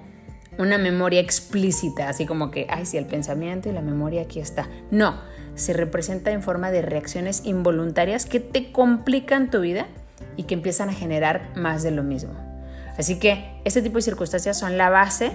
una 0.57 0.77
memoria 0.77 1.19
explícita, 1.21 2.09
así 2.09 2.25
como 2.25 2.51
que, 2.51 2.67
ay, 2.69 2.85
sí, 2.85 2.97
el 2.97 3.05
pensamiento 3.05 3.69
y 3.69 3.71
la 3.71 3.81
memoria 3.81 4.23
aquí 4.23 4.39
está. 4.39 4.67
No, 4.91 5.19
se 5.55 5.73
representa 5.73 6.31
en 6.31 6.43
forma 6.43 6.71
de 6.71 6.81
reacciones 6.81 7.45
involuntarias 7.45 8.25
que 8.25 8.39
te 8.39 8.71
complican 8.71 9.49
tu 9.49 9.61
vida 9.61 9.87
y 10.35 10.43
que 10.43 10.53
empiezan 10.53 10.89
a 10.89 10.93
generar 10.93 11.51
más 11.55 11.83
de 11.83 11.91
lo 11.91 12.03
mismo. 12.03 12.33
Así 12.97 13.19
que 13.19 13.61
este 13.63 13.81
tipo 13.81 13.95
de 13.97 14.01
circunstancias 14.01 14.59
son 14.59 14.77
la 14.77 14.89
base 14.89 15.31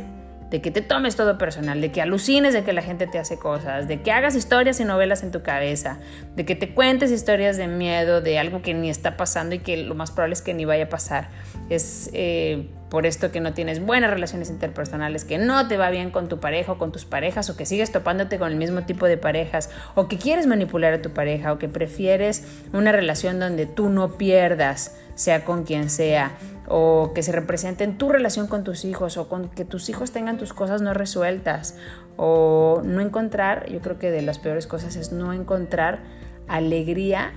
de 0.57 0.63
que 0.63 0.71
te 0.71 0.81
tomes 0.81 1.17
todo 1.17 1.37
personal, 1.37 1.83
de 1.83 1.93
que 1.93 2.01
alucines 2.01 2.55
de 2.55 2.65
que 2.65 2.73
la 2.73 2.81
gente 2.81 3.07
te 3.07 3.19
hace 3.19 3.39
cosas, 3.39 3.89
de 3.89 4.01
que 4.01 4.11
hagas 4.11 4.35
historias 4.35 4.81
y 4.81 4.87
novelas 4.87 5.23
en 5.23 5.31
tu 5.31 5.43
cabeza, 5.43 5.99
de 6.35 6.47
que 6.47 6.57
te 6.57 6.73
cuentes 6.73 7.11
historias 7.11 7.59
de 7.59 7.67
miedo, 7.67 8.23
de 8.23 8.39
algo 8.39 8.63
que 8.63 8.73
ni 8.73 8.89
está 8.89 9.19
pasando 9.19 9.55
y 9.55 9.59
que 9.59 9.77
lo 9.77 9.95
más 9.95 10.13
probable 10.13 10.33
es 10.33 10.41
que 10.41 10.55
ni 10.55 10.65
vaya 10.65 10.85
a 10.85 10.89
pasar. 10.89 11.29
Es 11.69 12.09
eh, 12.15 12.71
por 12.89 13.05
esto 13.05 13.31
que 13.31 13.41
no 13.41 13.53
tienes 13.53 13.85
buenas 13.85 14.09
relaciones 14.09 14.49
interpersonales, 14.49 15.27
que 15.27 15.37
no 15.37 15.69
te 15.69 15.77
va 15.77 15.91
bien 15.91 16.11
con 16.11 16.27
tu 16.31 16.41
pareja 16.41 16.73
o 16.73 16.79
con 16.79 16.91
tus 16.91 17.05
parejas, 17.05 17.51
o 17.51 17.57
que 17.59 17.67
sigues 17.67 17.93
topándote 17.93 18.39
con 18.39 18.51
el 18.51 18.57
mismo 18.57 18.85
tipo 18.85 19.05
de 19.05 19.19
parejas, 19.19 19.69
o 19.95 20.09
que 20.09 20.17
quieres 20.17 20.47
manipular 20.47 20.95
a 20.95 21.03
tu 21.03 21.11
pareja, 21.11 21.53
o 21.53 21.59
que 21.59 21.69
prefieres 21.69 22.45
una 22.73 22.93
relación 22.93 23.39
donde 23.39 23.67
tú 23.67 23.91
no 23.91 24.17
pierdas, 24.17 24.97
sea 25.17 25.45
con 25.45 25.65
quien 25.65 25.91
sea, 25.91 26.33
o 26.69 27.13
que 27.15 27.23
se 27.23 27.33
represente 27.33 27.85
en 27.85 27.99
tu 27.99 28.09
relación 28.09 28.47
con 28.47 28.65
tus 28.65 28.85
hijos, 28.85 29.17
o 29.17 29.29
con 29.29 29.49
que 29.49 29.65
tus 29.65 29.89
hijos 29.89 30.11
tengan 30.11 30.39
tus 30.39 30.53
cosas 30.53 30.83
no 30.83 30.95
resueltas, 30.95 31.77
o 32.17 32.83
no 32.85 33.01
encontrar, 33.01 33.69
yo 33.69 33.81
creo 33.81 33.99
que 33.99 34.11
de 34.11 34.23
las 34.23 34.39
peores 34.39 34.67
cosas 34.67 34.97
es 34.97 35.13
no 35.13 35.33
encontrar 35.33 36.01
alegría 36.49 37.33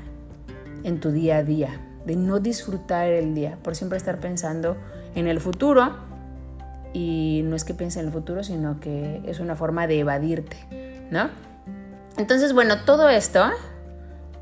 en 0.83 0.99
tu 0.99 1.11
día 1.11 1.37
a 1.37 1.43
día, 1.43 1.79
de 2.05 2.15
no 2.15 2.39
disfrutar 2.39 3.07
el 3.09 3.35
día, 3.35 3.57
por 3.63 3.75
siempre 3.75 3.97
estar 3.97 4.19
pensando 4.19 4.77
en 5.15 5.27
el 5.27 5.39
futuro. 5.39 6.07
Y 6.91 7.41
no 7.45 7.55
es 7.55 7.63
que 7.63 7.75
piense 7.75 7.99
en 7.99 8.07
el 8.07 8.11
futuro, 8.11 8.43
sino 8.43 8.79
que 8.79 9.21
es 9.27 9.39
una 9.39 9.55
forma 9.55 9.85
de 9.85 9.99
evadirte, 9.99 10.57
¿no? 11.11 11.29
Entonces, 12.17 12.53
bueno, 12.53 12.83
todo 12.83 13.09
esto 13.09 13.51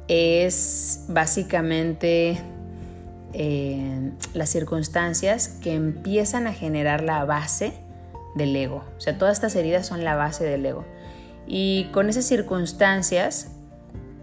es 0.08 1.06
básicamente 1.10 2.42
eh, 3.34 4.12
las 4.34 4.50
circunstancias 4.50 5.50
que 5.62 5.74
empiezan 5.74 6.48
a 6.48 6.54
generar 6.54 7.02
la 7.02 7.26
base 7.26 7.74
del 8.36 8.56
ego. 8.56 8.84
O 8.98 9.02
sea, 9.02 9.18
todas 9.18 9.38
estas 9.38 9.56
heridas 9.56 9.86
son 9.86 10.04
la 10.04 10.16
base 10.16 10.44
del 10.44 10.66
ego. 10.66 10.86
Y 11.48 11.90
con 11.94 12.10
esas 12.10 12.26
circunstancias 12.26 13.50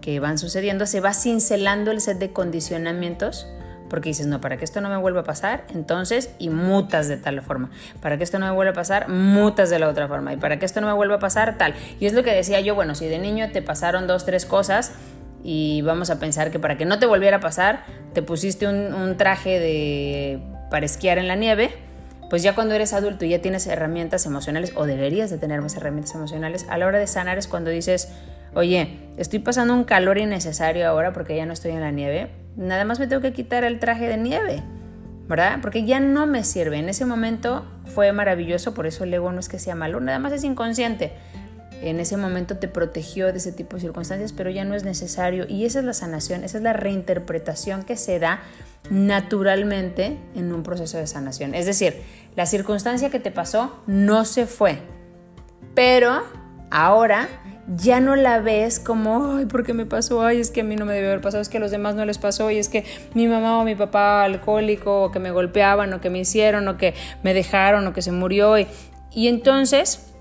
que 0.01 0.19
van 0.19 0.37
sucediendo, 0.37 0.85
se 0.85 0.99
va 0.99 1.13
cincelando 1.13 1.91
el 1.91 1.99
set 2.01 2.19
de 2.19 2.31
condicionamientos 2.31 3.47
porque 3.89 4.09
dices, 4.09 4.27
no, 4.27 4.41
para 4.41 4.57
que 4.57 4.65
esto 4.65 4.81
no 4.81 4.89
me 4.89 4.97
vuelva 4.97 5.21
a 5.21 5.23
pasar, 5.23 5.65
entonces, 5.73 6.31
y 6.39 6.49
mutas 6.49 7.07
de 7.07 7.17
tal 7.17 7.41
forma. 7.41 7.69
Para 8.01 8.17
que 8.17 8.23
esto 8.23 8.39
no 8.39 8.47
me 8.47 8.51
vuelva 8.51 8.71
a 8.71 8.75
pasar, 8.75 9.09
mutas 9.09 9.69
de 9.69 9.79
la 9.79 9.87
otra 9.87 10.07
forma. 10.07 10.33
Y 10.33 10.37
para 10.37 10.59
que 10.59 10.65
esto 10.65 10.81
no 10.81 10.87
me 10.87 10.93
vuelva 10.93 11.15
a 11.15 11.19
pasar, 11.19 11.57
tal. 11.57 11.75
Y 11.99 12.07
es 12.07 12.13
lo 12.13 12.23
que 12.23 12.31
decía 12.31 12.59
yo, 12.61 12.75
bueno, 12.75 12.95
si 12.95 13.07
de 13.07 13.19
niño 13.19 13.51
te 13.51 13.61
pasaron 13.61 14.07
dos, 14.07 14.25
tres 14.25 14.45
cosas, 14.45 14.93
y 15.47 15.83
vamos 15.83 16.09
a 16.09 16.17
pensar 16.17 16.49
que 16.49 16.57
para 16.57 16.75
que 16.75 16.85
no 16.85 16.97
te 16.97 17.05
volviera 17.05 17.37
a 17.37 17.39
pasar, 17.39 17.83
te 18.13 18.23
pusiste 18.23 18.67
un, 18.67 19.15
traje 19.15 19.59
de, 19.59 20.39
para 20.71 20.87
esquiar 20.87 21.19
en 21.19 21.27
la 21.27 21.35
nieve, 21.35 21.69
pues 22.31 22.41
ya 22.41 22.55
cuando 22.55 22.73
eres 22.73 22.93
adulto 22.93 23.25
y 23.25 23.29
ya 23.29 23.43
tienes 23.43 23.67
herramientas 23.67 24.25
emocionales, 24.25 24.73
o 24.75 24.87
deberías 24.87 25.29
de 25.29 25.37
tener 25.37 25.61
más 25.61 25.77
herramientas 25.77 26.15
emocionales, 26.15 26.65
a 26.67 26.79
la 26.79 26.87
hora 26.87 26.97
de 26.97 27.05
sanar 27.05 27.37
es 27.37 27.47
cuando 27.47 27.69
dices, 27.69 28.11
oye, 28.55 28.97
estoy 29.17 29.37
pasando 29.37 29.75
un 29.75 29.83
calor 29.83 30.17
innecesario 30.17 30.87
ahora 30.87 31.13
porque 31.13 31.35
ya 31.35 31.45
no 31.45 31.53
estoy 31.53 31.73
en 31.73 31.81
la 31.81 31.91
nieve, 31.91 32.31
nada 32.55 32.83
más 32.83 32.99
me 32.99 33.05
tengo 33.05 33.21
que 33.21 33.31
quitar 33.31 33.63
el 33.63 33.77
traje 33.79 34.07
de 34.07 34.17
nieve, 34.17 34.63
¿verdad? 35.27 35.59
Porque 35.61 35.85
ya 35.85 35.99
no 35.99 36.25
me 36.25 36.43
sirve. 36.43 36.79
En 36.79 36.89
ese 36.89 37.05
momento 37.05 37.65
fue 37.85 38.11
maravilloso, 38.13 38.73
por 38.73 38.87
eso 38.87 39.03
el 39.03 39.13
ego 39.13 39.31
no 39.31 39.39
es 39.39 39.47
que 39.47 39.59
sea 39.59 39.75
malo, 39.75 39.99
nada 39.99 40.17
más 40.17 40.33
es 40.33 40.43
inconsciente. 40.43 41.13
En 41.81 41.99
ese 41.99 42.17
momento 42.17 42.57
te 42.57 42.67
protegió 42.67 43.31
de 43.31 43.37
ese 43.37 43.51
tipo 43.51 43.75
de 43.75 43.81
circunstancias, 43.81 44.33
pero 44.33 44.49
ya 44.49 44.65
no 44.65 44.75
es 44.75 44.83
necesario. 44.83 45.45
Y 45.47 45.65
esa 45.65 45.79
es 45.79 45.85
la 45.85 45.93
sanación, 45.93 46.43
esa 46.43 46.57
es 46.57 46.63
la 46.63 46.73
reinterpretación 46.73 47.83
que 47.83 47.97
se 47.97 48.19
da 48.19 48.41
naturalmente 48.89 50.17
en 50.35 50.53
un 50.53 50.63
proceso 50.63 50.97
de 50.97 51.07
sanación. 51.07 51.53
Es 51.55 51.65
decir, 51.65 52.01
la 52.35 52.45
circunstancia 52.45 53.09
que 53.09 53.19
te 53.19 53.31
pasó 53.31 53.81
no 53.87 54.25
se 54.25 54.45
fue, 54.45 54.79
pero 55.73 56.23
ahora 56.71 57.27
ya 57.67 57.99
no 57.99 58.15
la 58.15 58.39
ves 58.39 58.79
como, 58.79 59.37
ay, 59.37 59.45
¿por 59.45 59.63
qué 59.63 59.73
me 59.73 59.85
pasó? 59.85 60.23
Ay, 60.23 60.39
es 60.39 60.51
que 60.51 60.61
a 60.61 60.63
mí 60.63 60.75
no 60.75 60.85
me 60.85 60.93
debe 60.93 61.07
haber 61.07 61.21
pasado, 61.21 61.41
es 61.41 61.49
que 61.49 61.57
a 61.57 61.59
los 61.59 61.71
demás 61.71 61.95
no 61.95 62.05
les 62.05 62.19
pasó, 62.19 62.51
y 62.51 62.59
es 62.59 62.69
que 62.69 62.85
mi 63.13 63.27
mamá 63.27 63.59
o 63.59 63.63
mi 63.63 63.75
papá 63.75 64.23
alcohólico, 64.23 65.03
o 65.03 65.11
que 65.11 65.19
me 65.19 65.31
golpeaban, 65.31 65.91
o 65.93 66.01
que 66.01 66.09
me 66.09 66.19
hicieron, 66.19 66.67
o 66.67 66.77
que 66.77 66.93
me 67.23 67.33
dejaron, 67.33 67.87
o 67.87 67.93
que 67.93 68.03
se 68.03 68.11
murió. 68.11 68.59
Y, 68.59 68.67
y 69.11 69.29
entonces, 69.29 70.13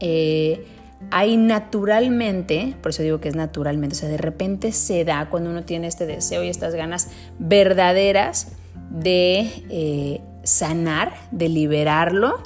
eh, 0.00 0.66
hay 1.10 1.36
naturalmente, 1.36 2.74
por 2.82 2.90
eso 2.90 3.02
digo 3.02 3.20
que 3.20 3.28
es 3.28 3.36
naturalmente, 3.36 3.96
o 3.96 3.98
sea, 3.98 4.08
de 4.08 4.18
repente 4.18 4.72
se 4.72 5.04
da 5.04 5.28
cuando 5.30 5.50
uno 5.50 5.64
tiene 5.64 5.86
este 5.86 6.06
deseo 6.06 6.42
y 6.42 6.48
estas 6.48 6.74
ganas 6.74 7.08
verdaderas 7.38 8.48
de 8.90 9.64
eh, 9.70 10.20
sanar, 10.42 11.14
de 11.30 11.48
liberarlo, 11.48 12.42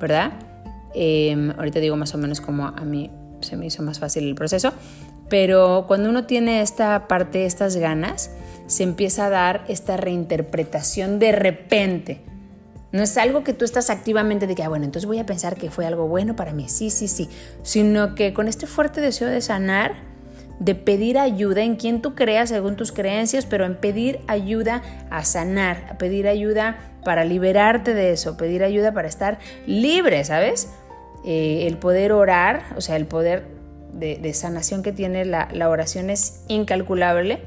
¿verdad? 0.00 0.32
Em, 0.94 1.50
ahorita 1.52 1.80
digo 1.80 1.96
más 1.96 2.14
o 2.14 2.18
menos 2.18 2.40
como 2.40 2.66
a 2.66 2.84
mí 2.84 3.10
se 3.40 3.56
me 3.56 3.66
hizo 3.66 3.82
más 3.82 3.98
fácil 3.98 4.28
el 4.28 4.34
proceso. 4.34 4.72
Pero 5.28 5.86
cuando 5.88 6.10
uno 6.10 6.26
tiene 6.26 6.60
esta 6.60 7.08
parte, 7.08 7.46
estas 7.46 7.76
ganas, 7.76 8.30
se 8.66 8.82
empieza 8.82 9.26
a 9.26 9.30
dar 9.30 9.64
esta 9.68 9.96
reinterpretación 9.96 11.18
de 11.18 11.32
repente. 11.32 12.20
No 12.92 13.02
es 13.02 13.16
algo 13.16 13.42
que 13.42 13.54
tú 13.54 13.64
estás 13.64 13.88
activamente 13.88 14.46
de 14.46 14.54
que, 14.54 14.62
ah, 14.62 14.68
bueno, 14.68 14.84
entonces 14.84 15.06
voy 15.06 15.18
a 15.18 15.26
pensar 15.26 15.56
que 15.56 15.70
fue 15.70 15.86
algo 15.86 16.08
bueno 16.08 16.36
para 16.36 16.52
mí. 16.52 16.68
Sí, 16.68 16.90
sí, 16.90 17.08
sí. 17.08 17.28
Sino 17.62 18.14
que 18.14 18.34
con 18.34 18.48
este 18.48 18.66
fuerte 18.66 19.00
deseo 19.00 19.28
de 19.28 19.40
sanar, 19.40 19.94
de 20.58 20.74
pedir 20.74 21.18
ayuda 21.18 21.62
en 21.62 21.76
quien 21.76 22.02
tú 22.02 22.14
creas 22.14 22.50
según 22.50 22.76
tus 22.76 22.92
creencias, 22.92 23.46
pero 23.46 23.64
en 23.64 23.76
pedir 23.76 24.20
ayuda 24.28 24.82
a 25.10 25.24
sanar, 25.24 25.86
a 25.90 25.98
pedir 25.98 26.28
ayuda 26.28 26.76
para 27.04 27.24
liberarte 27.24 27.94
de 27.94 28.12
eso, 28.12 28.36
pedir 28.36 28.62
ayuda 28.62 28.92
para 28.92 29.08
estar 29.08 29.38
libre, 29.66 30.22
¿sabes? 30.24 30.68
Eh, 31.24 31.66
el 31.66 31.78
poder 31.78 32.12
orar, 32.12 32.62
o 32.76 32.80
sea, 32.80 32.96
el 32.96 33.06
poder 33.06 33.44
de, 33.92 34.34
sanación 34.34 34.82
que 34.82 34.92
tiene 34.92 35.24
la, 35.24 35.48
la 35.52 35.68
oración 35.68 36.10
es 36.10 36.44
incalculable. 36.48 37.40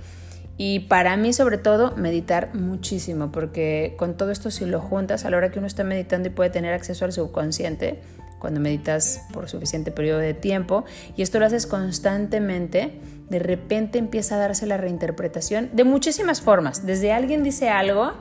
Y 0.58 0.82
para 0.82 1.18
mí, 1.18 1.34
sobre 1.34 1.58
todo, 1.58 1.96
meditar 1.98 2.56
muchísimo, 2.56 3.32
porque 3.32 3.96
con 3.98 4.16
todo 4.16 4.32
esto, 4.32 4.52
si 4.52 4.66
lo 4.66 4.80
juntas 4.80 5.26
a 5.26 5.30
la 5.30 5.38
hora 5.38 5.52
que 5.52 5.60
uno 5.60 5.68
está 5.68 5.84
meditando 5.84 6.30
y 6.30 6.32
puede 6.32 6.50
tener 6.50 6.74
acceso 6.74 7.04
al 7.04 7.12
subconsciente, 7.12 8.00
cuando 8.40 8.60
meditas 8.60 9.26
por 9.34 9.50
suficiente 9.50 9.92
periodo 9.92 10.20
de 10.20 10.34
tiempo, 10.34 10.86
y 11.18 11.24
esto 11.24 11.40
lo 11.40 11.46
haces 11.46 11.66
constantemente, 11.66 13.00
de 13.30 13.40
repente 13.40 13.98
empieza 13.98 14.36
a 14.36 14.38
darse 14.38 14.66
la 14.66 14.78
reinterpretación 14.78 15.72
de 15.74 15.84
muchísimas 15.84 16.42
formas. 16.42 16.86
Desde 16.86 17.12
alguien 17.12 17.44
dice 17.44 17.70
algo 17.70 18.14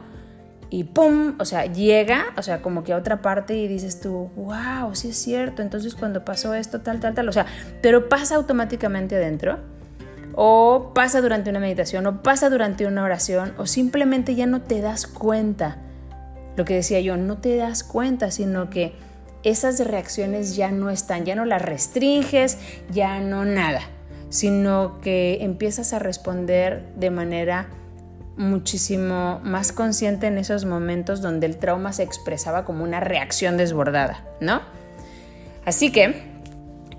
y 0.70 0.84
¡pum! 0.84 1.34
O 1.38 1.44
sea, 1.44 1.66
llega, 1.66 2.26
o 2.36 2.42
sea, 2.42 2.62
como 2.62 2.82
que 2.82 2.94
a 2.94 2.96
otra 2.96 3.22
parte 3.22 3.54
y 3.56 3.68
dices 3.68 4.00
tú, 4.00 4.30
wow, 4.34 4.94
sí 4.94 5.10
es 5.10 5.16
cierto, 5.18 5.62
entonces 5.62 5.94
cuando 5.94 6.24
pasó 6.24 6.54
esto, 6.54 6.80
tal, 6.80 7.00
tal, 7.00 7.14
tal, 7.14 7.28
o 7.28 7.32
sea, 7.32 7.46
pero 7.80 8.08
pasa 8.08 8.36
automáticamente 8.36 9.14
adentro 9.14 9.58
o 10.36 10.92
pasa 10.94 11.20
durante 11.20 11.50
una 11.50 11.60
meditación, 11.60 12.06
o 12.06 12.22
pasa 12.22 12.50
durante 12.50 12.86
una 12.86 13.02
oración, 13.02 13.54
o 13.58 13.66
simplemente 13.66 14.34
ya 14.34 14.46
no 14.46 14.62
te 14.62 14.80
das 14.80 15.06
cuenta. 15.06 15.78
Lo 16.56 16.64
que 16.64 16.74
decía 16.74 17.00
yo, 17.00 17.16
no 17.16 17.38
te 17.38 17.56
das 17.56 17.84
cuenta, 17.84 18.30
sino 18.30 18.70
que 18.70 18.94
esas 19.42 19.78
reacciones 19.80 20.56
ya 20.56 20.70
no 20.70 20.90
están, 20.90 21.24
ya 21.24 21.34
no 21.34 21.44
las 21.44 21.62
restringes, 21.62 22.58
ya 22.90 23.20
no 23.20 23.44
nada, 23.44 23.82
sino 24.30 25.00
que 25.00 25.38
empiezas 25.42 25.92
a 25.92 25.98
responder 25.98 26.84
de 26.96 27.10
manera 27.10 27.68
muchísimo 28.36 29.40
más 29.44 29.72
consciente 29.72 30.26
en 30.26 30.38
esos 30.38 30.64
momentos 30.64 31.20
donde 31.20 31.46
el 31.46 31.56
trauma 31.58 31.92
se 31.92 32.02
expresaba 32.02 32.64
como 32.64 32.82
una 32.82 33.00
reacción 33.00 33.56
desbordada, 33.56 34.24
¿no? 34.40 34.60
Así 35.64 35.92
que 35.92 36.33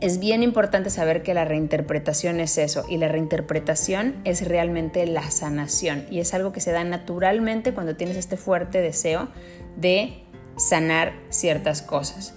es 0.01 0.19
bien 0.19 0.43
importante 0.43 0.89
saber 0.89 1.23
que 1.23 1.33
la 1.33 1.45
reinterpretación 1.45 2.39
es 2.39 2.57
eso 2.57 2.85
y 2.89 2.97
la 2.97 3.07
reinterpretación 3.07 4.15
es 4.23 4.47
realmente 4.47 5.05
la 5.07 5.29
sanación 5.31 6.05
y 6.09 6.19
es 6.19 6.33
algo 6.33 6.51
que 6.51 6.59
se 6.59 6.71
da 6.71 6.83
naturalmente 6.83 7.73
cuando 7.73 7.95
tienes 7.95 8.17
este 8.17 8.37
fuerte 8.37 8.81
deseo 8.81 9.29
de 9.77 10.23
sanar 10.57 11.13
ciertas 11.29 11.81
cosas. 11.81 12.35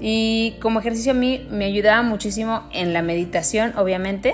Y 0.00 0.56
como 0.62 0.80
ejercicio 0.80 1.12
a 1.12 1.14
mí 1.14 1.46
me 1.50 1.66
ayudaba 1.66 2.02
muchísimo 2.02 2.62
en 2.72 2.92
la 2.92 3.02
meditación, 3.02 3.76
obviamente, 3.76 4.32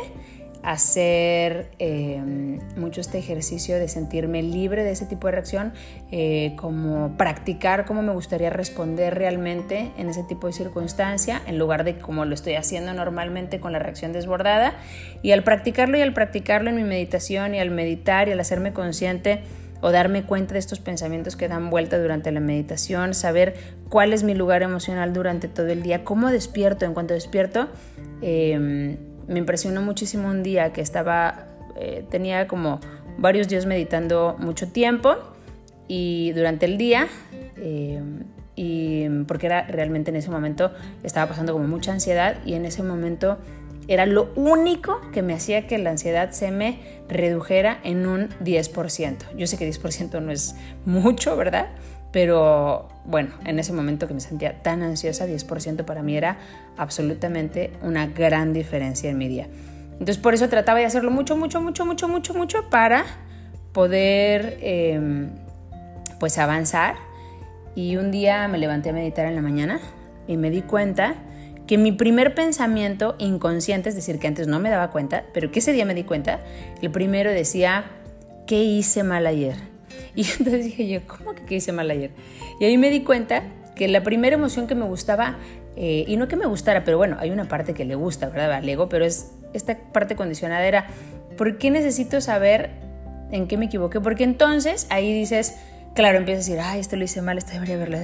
hacer 0.67 1.71
em, 1.79 2.59
mucho 2.77 3.01
este 3.01 3.19
ejercicio 3.19 3.79
de 3.79 3.87
sentirme 3.87 4.43
libre 4.43 4.83
de 4.83 4.91
ese 4.91 5.07
tipo 5.07 5.29
de 5.29 5.33
reacción, 5.35 5.73
eh, 6.11 6.57
como 6.57 7.17
practicar 7.17 7.85
cómo 7.85 8.03
me 8.03 8.13
gustaría 8.13 8.51
responder 8.51 9.15
realmente 9.15 9.93
en 9.97 10.09
ese 10.09 10.25
tipo 10.25 10.49
de 10.49 10.53
circunstancia, 10.53 11.41
en 11.47 11.57
lugar 11.57 11.85
de 11.85 11.99
como 11.99 12.25
lo 12.25 12.35
estoy 12.35 12.55
haciendo 12.55 12.93
normalmente 12.95 13.61
con 13.61 13.71
la 13.71 13.79
reacción 13.79 14.13
desbordada. 14.13 14.75
Y 15.23 15.31
al 15.31 15.45
practicarlo 15.45 15.99
y 15.99 16.03
al 16.03 16.13
practicarlo 16.13 16.69
en 16.69 16.75
mi 16.75 16.83
meditación 16.83 17.55
y 17.55 17.61
al 17.61 17.71
meditar 17.71 18.29
y 18.29 18.33
al 18.33 18.41
hacerme 18.41 18.73
consciente, 18.73 19.43
o 19.83 19.93
darme 19.93 20.25
cuenta 20.25 20.55
de 20.55 20.59
estos 20.59 20.81
pensamientos 20.81 21.37
que 21.37 21.49
dan 21.49 21.69
vuelta 21.69 21.99
durante 21.99 22.33
la 22.33 22.41
meditación, 22.41 23.13
saber 23.13 23.55
cuál 23.91 24.15
es 24.15 24.25
mi 24.25 24.35
lugar 24.35 24.63
emocional 24.63 25.13
durante 25.13 25.49
todo 25.49 25.69
el 25.69 25.83
día, 25.83 26.03
cómo 26.03 26.31
despierto, 26.31 26.87
en 26.87 26.95
cuanto 26.95 27.13
despierto, 27.13 27.69
eh, 28.23 28.97
me 29.29 29.39
impresionó 29.39 29.83
muchísimo 29.83 30.29
un 30.29 30.43
día 30.43 30.73
que 30.73 30.81
estaba, 30.81 31.47
eh, 31.77 32.05
tenía 32.11 32.47
como 32.47 32.81
varios 33.19 33.49
días 33.49 33.67
meditando 33.67 34.37
mucho 34.39 34.69
tiempo 34.69 35.17
y 35.89 36.33
durante 36.33 36.67
el 36.67 36.79
día, 36.79 37.09
eh, 37.57 38.03
y 38.55 39.09
porque 39.27 39.47
era 39.47 39.67
realmente 39.67 40.11
en 40.11 40.17
ese 40.17 40.31
momento 40.31 40.73
estaba 41.03 41.29
pasando 41.29 41.53
como 41.53 41.69
mucha 41.69 41.93
ansiedad 41.93 42.37
y 42.45 42.55
en 42.55 42.65
ese 42.65 42.83
momento 42.83 43.39
era 43.89 44.07
lo 44.07 44.33
único 44.35 45.01
que 45.13 45.23
me 45.23 45.35
hacía 45.35 45.67
que 45.67 45.79
la 45.79 45.91
ansiedad 45.91 46.31
se 46.33 46.51
me 46.51 46.81
redujera 47.09 47.79
en 47.85 48.07
un 48.07 48.29
10%. 48.41 49.37
Yo 49.37 49.47
sé 49.47 49.59
que 49.59 49.71
10% 49.71 50.21
no 50.21 50.33
es 50.33 50.57
mucho, 50.85 51.37
¿verdad? 51.37 51.69
Pero 52.11 52.89
bueno, 53.07 53.31
en 53.45 53.59
ese 53.59 53.73
momento 53.73 54.09
que 54.09 54.15
me 54.15 54.21
sentía 54.21 54.63
tan 54.63 54.83
ansiosa, 54.83 55.27
10% 55.27 55.85
para 55.85 56.03
mí 56.03 56.17
era 56.17 56.39
absolutamente 56.77 57.73
una 57.83 58.07
gran 58.07 58.53
diferencia 58.53 59.11
en 59.11 59.19
mi 59.19 59.29
día. 59.29 59.49
Entonces 59.93 60.19
por 60.19 60.35
eso 60.35 60.49
trataba 60.49 60.79
de 60.81 60.85
hacerlo 60.85 61.11
mucho, 61.11 61.37
mucho, 61.37 61.61
mucho, 61.61 61.87
mucho, 61.87 62.09
mucho, 62.09 62.35
mucho 62.35 62.69
para 62.69 63.05
poder 63.73 64.59
em, 64.61 65.31
pues 66.19 66.39
avanzar. 66.39 66.97
Y 67.75 67.97
un 67.97 68.11
día 68.11 68.49
me 68.49 68.59
levanté 68.59 68.91
a 68.91 68.93
meditar 68.93 69.27
en 69.27 69.35
la 69.35 69.43
mañana 69.43 69.81
y 70.27 70.37
me 70.37 70.51
di 70.51 70.63
cuenta 70.63 71.15
que 71.67 71.79
mi 71.79 71.93
primer 71.93 72.35
pensamiento 72.35 73.17
inconsciente, 73.19 73.89
es 73.89 73.95
decir, 73.95 74.19
que 74.19 74.27
antes 74.29 74.47
no 74.47 74.61
me 74.61 74.71
daba 74.71 74.91
cuenta, 74.91 75.25
pero 75.35 75.51
que 75.51 75.59
ese 75.59 75.73
día 75.73 75.85
me 75.85 75.95
di 75.95 76.05
cuenta, 76.05 76.41
el 76.81 76.91
primero 76.91 77.31
decía, 77.31 77.85
¿qué 78.47 78.63
hice 78.63 79.03
mal 79.03 79.27
ayer? 79.27 79.76
Y 80.17 80.23
entonces 80.39 80.65
dije 80.65 80.89
yo, 80.89 81.01
¿cómo 81.07 81.35
que 81.35 81.55
hice 81.55 81.71
mal 81.73 81.91
ayer? 81.91 82.11
Y 82.59 82.65
ahí 82.65 82.77
me 82.79 82.91
di 82.91 83.03
cuenta 83.03 83.45
que 83.77 83.87
la 83.87 84.03
primera 84.03 84.35
emoción 84.35 84.67
que 84.67 84.75
me 84.75 84.87
gustaba, 84.87 85.37
eh, 85.77 86.05
y 86.09 86.17
no 86.17 86.27
que 86.27 86.37
me 86.37 86.47
gustara, 86.47 86.83
pero 86.83 86.97
bueno, 86.97 87.17
hay 87.21 87.31
una 87.31 87.45
parte 87.45 87.75
que 87.75 87.85
le 87.85 87.95
gusta, 87.95 88.31
¿verdad? 88.31 88.53
Al 88.55 88.89
pero 88.89 89.05
es 89.05 89.33
esta 89.53 89.77
parte 89.93 90.17
condicionada 90.17 90.67
era, 90.67 90.87
¿por 91.37 91.59
qué 91.59 91.71
necesito 91.71 92.21
saber 92.21 92.71
en 93.31 93.47
qué 93.47 93.57
me 93.59 93.67
equivoqué? 93.67 94.01
Porque 94.01 94.25
entonces 94.25 94.87
ahí 94.91 95.13
dices, 95.13 95.57
claro, 95.97 96.19
empiezas 96.19 96.47
a 96.47 96.51
decir, 96.51 96.63
ay, 96.65 96.79
esto 96.79 96.95
lo 96.95 97.05
hice 97.05 97.23
mal, 97.23 97.39
esto 97.39 97.53
debería 97.53 97.75
haberlo 97.75 97.99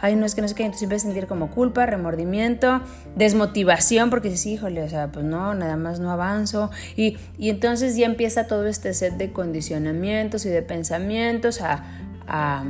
ay, 0.00 0.14
no 0.14 0.26
es 0.26 0.36
que 0.36 0.42
no 0.42 0.48
sé 0.48 0.54
qué, 0.54 0.62
entonces 0.62 0.84
empiezas 0.84 1.06
a 1.06 1.08
sentir 1.08 1.26
como 1.26 1.50
culpa, 1.50 1.86
remordimiento, 1.86 2.82
desmotivación, 3.16 4.10
porque 4.10 4.28
dices, 4.28 4.46
híjole, 4.46 4.82
o 4.82 4.88
sea, 4.88 5.10
pues 5.10 5.24
no, 5.24 5.54
nada 5.54 5.76
más 5.76 5.98
no 5.98 6.12
avanzo, 6.12 6.70
y, 6.94 7.16
y 7.38 7.50
entonces 7.50 7.96
ya 7.96 8.06
empieza 8.06 8.46
todo 8.46 8.66
este 8.66 8.94
set 8.94 9.14
de 9.14 9.32
condicionamientos 9.32 10.46
y 10.46 10.50
de 10.50 10.62
pensamientos 10.62 11.60
a, 11.62 11.84
a, 12.28 12.64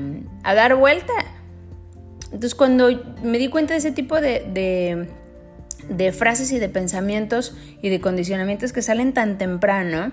a 0.44 0.54
dar 0.54 0.76
vuelta. 0.76 1.12
Entonces 2.26 2.54
cuando 2.54 2.88
me 3.22 3.38
di 3.38 3.48
cuenta 3.48 3.74
de 3.74 3.78
ese 3.78 3.90
tipo 3.90 4.20
de, 4.20 4.46
de, 4.52 5.08
de 5.88 6.12
frases 6.12 6.52
y 6.52 6.58
de 6.58 6.68
pensamientos 6.68 7.56
y 7.82 7.88
de 7.88 8.00
condicionamientos 8.00 8.72
que 8.72 8.82
salen 8.82 9.12
tan 9.12 9.38
temprano, 9.38 10.12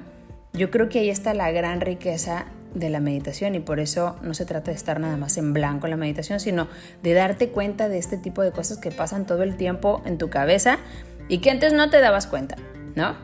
yo 0.53 0.71
creo 0.71 0.89
que 0.89 0.99
ahí 0.99 1.09
está 1.09 1.33
la 1.33 1.51
gran 1.51 1.81
riqueza 1.81 2.45
de 2.75 2.89
la 2.89 2.99
meditación 2.99 3.55
y 3.55 3.59
por 3.59 3.79
eso 3.79 4.17
no 4.21 4.33
se 4.33 4.45
trata 4.45 4.69
de 4.69 4.77
estar 4.77 4.99
nada 4.99 5.17
más 5.17 5.37
en 5.37 5.53
blanco 5.53 5.87
en 5.87 5.91
la 5.91 5.97
meditación, 5.97 6.39
sino 6.39 6.67
de 7.01 7.13
darte 7.13 7.49
cuenta 7.49 7.89
de 7.89 7.97
este 7.97 8.17
tipo 8.17 8.43
de 8.43 8.51
cosas 8.51 8.77
que 8.77 8.91
pasan 8.91 9.25
todo 9.25 9.41
el 9.41 9.57
tiempo 9.57 10.03
en 10.05 10.17
tu 10.17 10.29
cabeza 10.29 10.77
y 11.27 11.39
que 11.39 11.49
antes 11.49 11.73
no 11.73 11.89
te 11.89 11.99
dabas 12.01 12.27
cuenta, 12.27 12.57
¿no? 12.95 13.15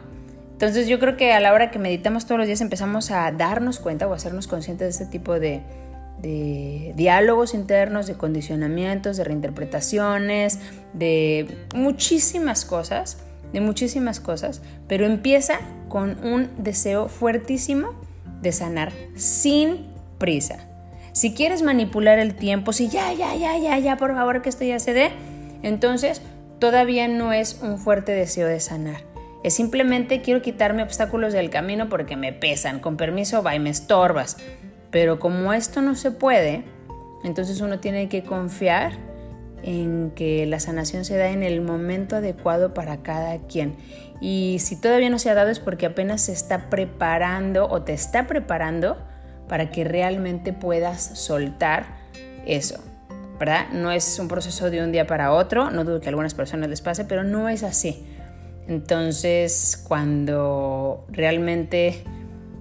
Entonces 0.53 0.87
yo 0.87 0.99
creo 0.99 1.17
que 1.17 1.33
a 1.33 1.39
la 1.39 1.53
hora 1.53 1.69
que 1.69 1.79
meditamos 1.79 2.25
todos 2.25 2.39
los 2.39 2.47
días 2.47 2.61
empezamos 2.61 3.11
a 3.11 3.31
darnos 3.31 3.79
cuenta 3.79 4.07
o 4.07 4.13
a 4.13 4.15
hacernos 4.15 4.47
conscientes 4.47 4.85
de 4.97 5.03
este 5.03 5.05
tipo 5.11 5.39
de, 5.39 5.61
de 6.21 6.93
diálogos 6.95 7.53
internos, 7.53 8.07
de 8.07 8.15
condicionamientos, 8.15 9.17
de 9.17 9.23
reinterpretaciones, 9.23 10.59
de 10.93 11.57
muchísimas 11.75 12.63
cosas, 12.63 13.17
de 13.51 13.59
muchísimas 13.59 14.19
cosas, 14.19 14.61
pero 14.87 15.05
empieza 15.05 15.59
con 15.89 16.23
un 16.23 16.49
deseo 16.57 17.09
fuertísimo 17.09 17.89
de 18.41 18.51
sanar 18.51 18.91
sin 19.15 19.87
prisa. 20.17 20.67
Si 21.13 21.33
quieres 21.33 21.61
manipular 21.61 22.19
el 22.19 22.35
tiempo, 22.35 22.73
si 22.73 22.87
ya, 22.87 23.11
ya, 23.13 23.35
ya, 23.35 23.57
ya, 23.57 23.77
ya, 23.79 23.97
por 23.97 24.13
favor 24.13 24.41
que 24.41 24.49
esto 24.49 24.63
ya 24.63 24.79
se 24.79 24.93
dé, 24.93 25.11
entonces 25.61 26.21
todavía 26.59 27.07
no 27.07 27.33
es 27.33 27.59
un 27.61 27.77
fuerte 27.77 28.13
deseo 28.13 28.47
de 28.47 28.59
sanar. 28.59 29.01
Es 29.43 29.55
simplemente 29.55 30.21
quiero 30.21 30.41
quitarme 30.41 30.83
obstáculos 30.83 31.33
del 31.33 31.49
camino 31.49 31.89
porque 31.89 32.15
me 32.15 32.31
pesan. 32.31 32.79
Con 32.79 32.95
permiso, 32.95 33.41
va 33.41 33.57
me 33.57 33.71
estorbas. 33.71 34.37
Pero 34.91 35.19
como 35.19 35.53
esto 35.53 35.81
no 35.81 35.95
se 35.95 36.11
puede, 36.11 36.63
entonces 37.23 37.61
uno 37.61 37.79
tiene 37.79 38.07
que 38.07 38.23
confiar 38.23 38.93
en 39.63 40.11
que 40.11 40.45
la 40.45 40.59
sanación 40.59 41.05
se 41.05 41.17
da 41.17 41.29
en 41.29 41.43
el 41.43 41.61
momento 41.61 42.17
adecuado 42.17 42.73
para 42.73 42.97
cada 42.97 43.39
quien. 43.47 43.75
Y 44.21 44.57
si 44.59 44.79
todavía 44.79 45.09
no 45.09 45.19
se 45.19 45.29
ha 45.29 45.33
dado 45.33 45.49
es 45.49 45.59
porque 45.59 45.87
apenas 45.87 46.21
se 46.21 46.31
está 46.31 46.69
preparando 46.69 47.67
o 47.67 47.81
te 47.81 47.93
está 47.93 48.27
preparando 48.27 48.97
para 49.49 49.71
que 49.71 49.83
realmente 49.83 50.53
puedas 50.53 51.01
soltar 51.19 51.85
eso. 52.45 52.81
¿Verdad? 53.39 53.69
No 53.73 53.91
es 53.91 54.19
un 54.19 54.27
proceso 54.27 54.69
de 54.69 54.83
un 54.83 54.91
día 54.91 55.07
para 55.07 55.33
otro, 55.33 55.71
no 55.71 55.83
dudo 55.83 55.99
que 55.99 56.05
a 56.05 56.09
algunas 56.09 56.35
personas 56.35 56.69
les 56.69 56.81
pase, 56.81 57.05
pero 57.05 57.23
no 57.23 57.49
es 57.49 57.63
así. 57.63 58.05
Entonces, 58.67 59.83
cuando 59.87 61.07
realmente 61.09 62.03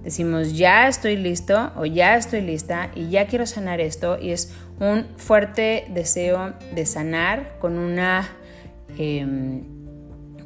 decimos 0.03 0.57
ya 0.57 0.87
estoy 0.87 1.15
listo 1.15 1.71
o 1.75 1.85
ya 1.85 2.15
estoy 2.17 2.41
lista 2.41 2.89
y 2.95 3.09
ya 3.09 3.27
quiero 3.27 3.45
sanar 3.45 3.79
esto 3.79 4.17
y 4.19 4.31
es 4.31 4.51
un 4.79 5.05
fuerte 5.17 5.85
deseo 5.89 6.53
de 6.73 6.87
sanar 6.87 7.59
con 7.59 7.77
una 7.77 8.27
em, 8.97 9.80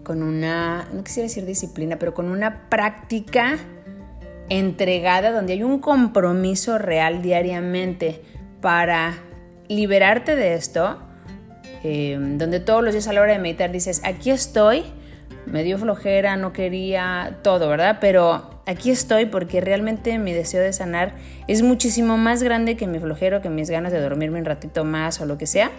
con 0.06 0.24
una, 0.24 0.88
no 0.94 1.04
quisiera 1.04 1.28
decir 1.28 1.46
disciplina, 1.46 1.98
pero 2.00 2.14
con 2.14 2.30
una 2.30 2.70
práctica 2.70 3.58
entregada 4.48 5.32
donde 5.32 5.54
hay 5.54 5.64
un 5.64 5.80
compromiso 5.80 6.78
real 6.78 7.22
diariamente 7.22 8.22
para 8.62 9.16
liberarte 9.68 10.36
de 10.36 10.54
esto, 10.54 11.00
eh, 11.84 12.18
donde 12.20 12.62
todos 12.62 12.84
los 12.84 12.94
días 12.94 13.08
a 13.08 13.14
la 13.14 13.22
hora 13.22 13.34
de 13.34 13.40
meditar 13.40 13.72
dices, 13.72 14.02
aquí 14.06 14.30
estoy, 14.30 14.84
me 15.48 15.64
dio 15.64 15.78
flojera, 15.78 16.38
no 16.38 16.54
quería 16.54 17.40
todo, 17.42 17.68
¿verdad? 17.68 17.98
Pero 18.00 18.62
aquí 18.68 18.92
estoy 18.92 19.26
porque 19.26 19.60
realmente 19.60 20.18
mi 20.20 20.34
deseo 20.34 20.62
de 20.62 20.72
sanar 20.72 21.16
es 21.48 21.64
muchísimo 21.64 22.16
más 22.16 22.44
grande 22.44 22.78
que 22.78 22.86
mi 22.86 23.00
flojero, 23.00 23.42
que 23.42 23.50
mis 23.50 23.72
ganas 23.72 23.92
de 23.92 24.00
dormirme 24.00 24.38
un 24.40 24.46
ratito 24.46 24.86
más 24.86 25.20
o 25.20 25.26
lo 25.26 25.38
que 25.38 25.48
sea. 25.48 25.72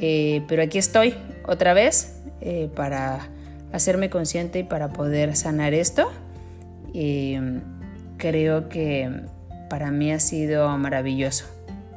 Eh, 0.00 0.42
pero 0.48 0.62
aquí 0.62 0.78
estoy 0.78 1.14
otra 1.48 1.74
vez 1.74 2.20
eh, 2.40 2.70
para 2.76 3.28
hacerme 3.72 4.10
consciente 4.10 4.60
y 4.60 4.62
para 4.62 4.90
poder 4.90 5.34
sanar 5.34 5.74
esto. 5.74 6.12
creo 8.16 8.68
que 8.68 9.10
para 9.68 9.90
mí 9.90 10.12
ha 10.12 10.20
sido 10.20 10.76
maravilloso. 10.78 11.44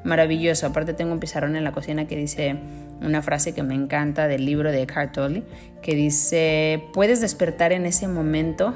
Maravilloso. 0.03 0.67
Aparte 0.67 0.93
tengo 0.93 1.11
un 1.13 1.19
pizarrón 1.19 1.55
en 1.55 1.63
la 1.63 1.71
cocina 1.71 2.07
que 2.07 2.15
dice 2.15 2.57
una 3.01 3.21
frase 3.21 3.53
que 3.53 3.63
me 3.63 3.75
encanta 3.75 4.27
del 4.27 4.45
libro 4.45 4.71
de 4.71 4.83
Eckhart 4.83 5.13
Tolle, 5.13 5.43
que 5.81 5.95
dice, 5.95 6.83
puedes 6.93 7.21
despertar 7.21 7.71
en 7.71 7.85
ese 7.85 8.07
momento 8.07 8.75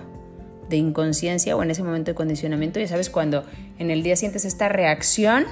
de 0.70 0.78
inconsciencia 0.78 1.56
o 1.56 1.64
en 1.64 1.72
ese 1.72 1.84
momento 1.84 2.12
de 2.12 2.16
condicionamiento, 2.16 2.80
ya 2.80 2.88
sabes, 2.88 3.10
cuando 3.10 3.46
en 3.78 3.92
el 3.92 4.02
día 4.02 4.16
sientes 4.16 4.46
esta 4.46 4.68
reacción 4.68 5.46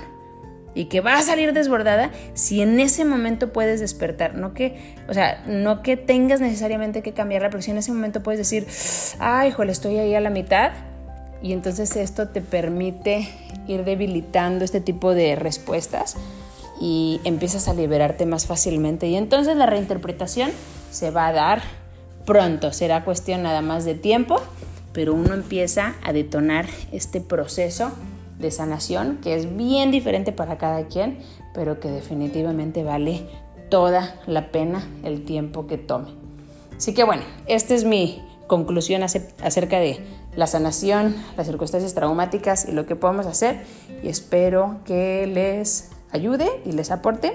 y 0.75 0.86
que 0.86 1.01
va 1.01 1.17
a 1.17 1.21
salir 1.21 1.53
desbordada, 1.53 2.12
si 2.33 2.62
en 2.62 2.79
ese 2.79 3.05
momento 3.05 3.53
puedes 3.53 3.79
despertar, 3.79 4.36
no 4.36 4.53
que, 4.53 4.95
o 5.07 5.13
sea, 5.13 5.43
no 5.47 5.81
que 5.83 5.97
tengas 5.97 6.41
necesariamente 6.41 7.01
que 7.01 7.13
cambiarla, 7.13 7.49
pero 7.49 7.62
si 7.62 7.71
en 7.71 7.77
ese 7.77 7.91
momento 7.91 8.23
puedes 8.23 8.39
decir, 8.39 8.67
ay, 9.19 9.49
híjole, 9.49 9.71
estoy 9.71 9.97
ahí 9.97 10.15
a 10.15 10.21
la 10.21 10.29
mitad, 10.29 10.71
y 11.43 11.51
entonces 11.51 11.95
esto 11.97 12.29
te 12.29 12.41
permite 12.41 13.27
ir 13.67 13.83
debilitando 13.83 14.63
este 14.63 14.79
tipo 14.79 15.13
de 15.13 15.36
respuestas 15.36 16.15
y 16.79 17.19
empiezas 17.25 17.67
a 17.67 17.73
liberarte 17.73 18.25
más 18.25 18.47
fácilmente. 18.47 19.07
Y 19.07 19.15
entonces 19.15 19.57
la 19.57 19.65
reinterpretación 19.65 20.51
se 20.89 21.12
va 21.12 21.27
a 21.27 21.33
dar 21.33 21.62
pronto, 22.25 22.71
será 22.71 23.03
cuestión 23.03 23.43
nada 23.43 23.62
más 23.62 23.83
de 23.83 23.93
tiempo, 23.93 24.41
pero 24.93 25.13
uno 25.13 25.33
empieza 25.33 25.95
a 26.01 26.13
detonar 26.13 26.65
este 26.93 27.19
proceso 27.19 27.91
de 28.43 28.51
sanación 28.51 29.17
que 29.23 29.36
es 29.36 29.58
bien 29.58 29.89
diferente 29.89 30.32
para 30.32 30.60
cada 30.60 30.86
quien, 30.88 31.17
pero 31.53 31.79
que 31.79 31.89
definitivamente 31.89 32.84
vale 32.84 33.25
toda 33.69 34.21
la 34.27 34.51
pena 34.51 34.88
el 35.03 35.25
tiempo 35.25 35.65
que 35.65 35.79
tome. 35.79 36.10
Así 36.77 36.93
que 36.93 37.03
bueno, 37.03 37.23
esta 37.47 37.73
es 37.73 37.86
mi 37.86 38.21
conclusión 38.47 39.01
acerca 39.03 39.79
de 39.79 39.99
la 40.36 40.47
sanación, 40.47 41.15
las 41.38 41.47
circunstancias 41.47 41.93
traumáticas 41.93 42.67
y 42.67 42.71
lo 42.71 42.86
que 42.86 42.95
podemos 42.95 43.25
hacer 43.25 43.63
y 44.03 44.10
espero 44.10 44.79
que 44.86 45.25
les 45.27 45.89
ayude 46.12 46.47
y 46.65 46.73
les 46.73 46.91
aporte. 46.91 47.34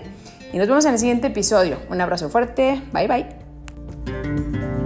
Y 0.52 0.58
nos 0.58 0.68
vemos 0.68 0.84
en 0.84 0.92
el 0.92 0.98
siguiente 0.98 1.26
episodio. 1.28 1.78
Un 1.90 2.00
abrazo 2.00 2.28
fuerte. 2.30 2.80
Bye 2.92 3.08
bye. 3.08 4.77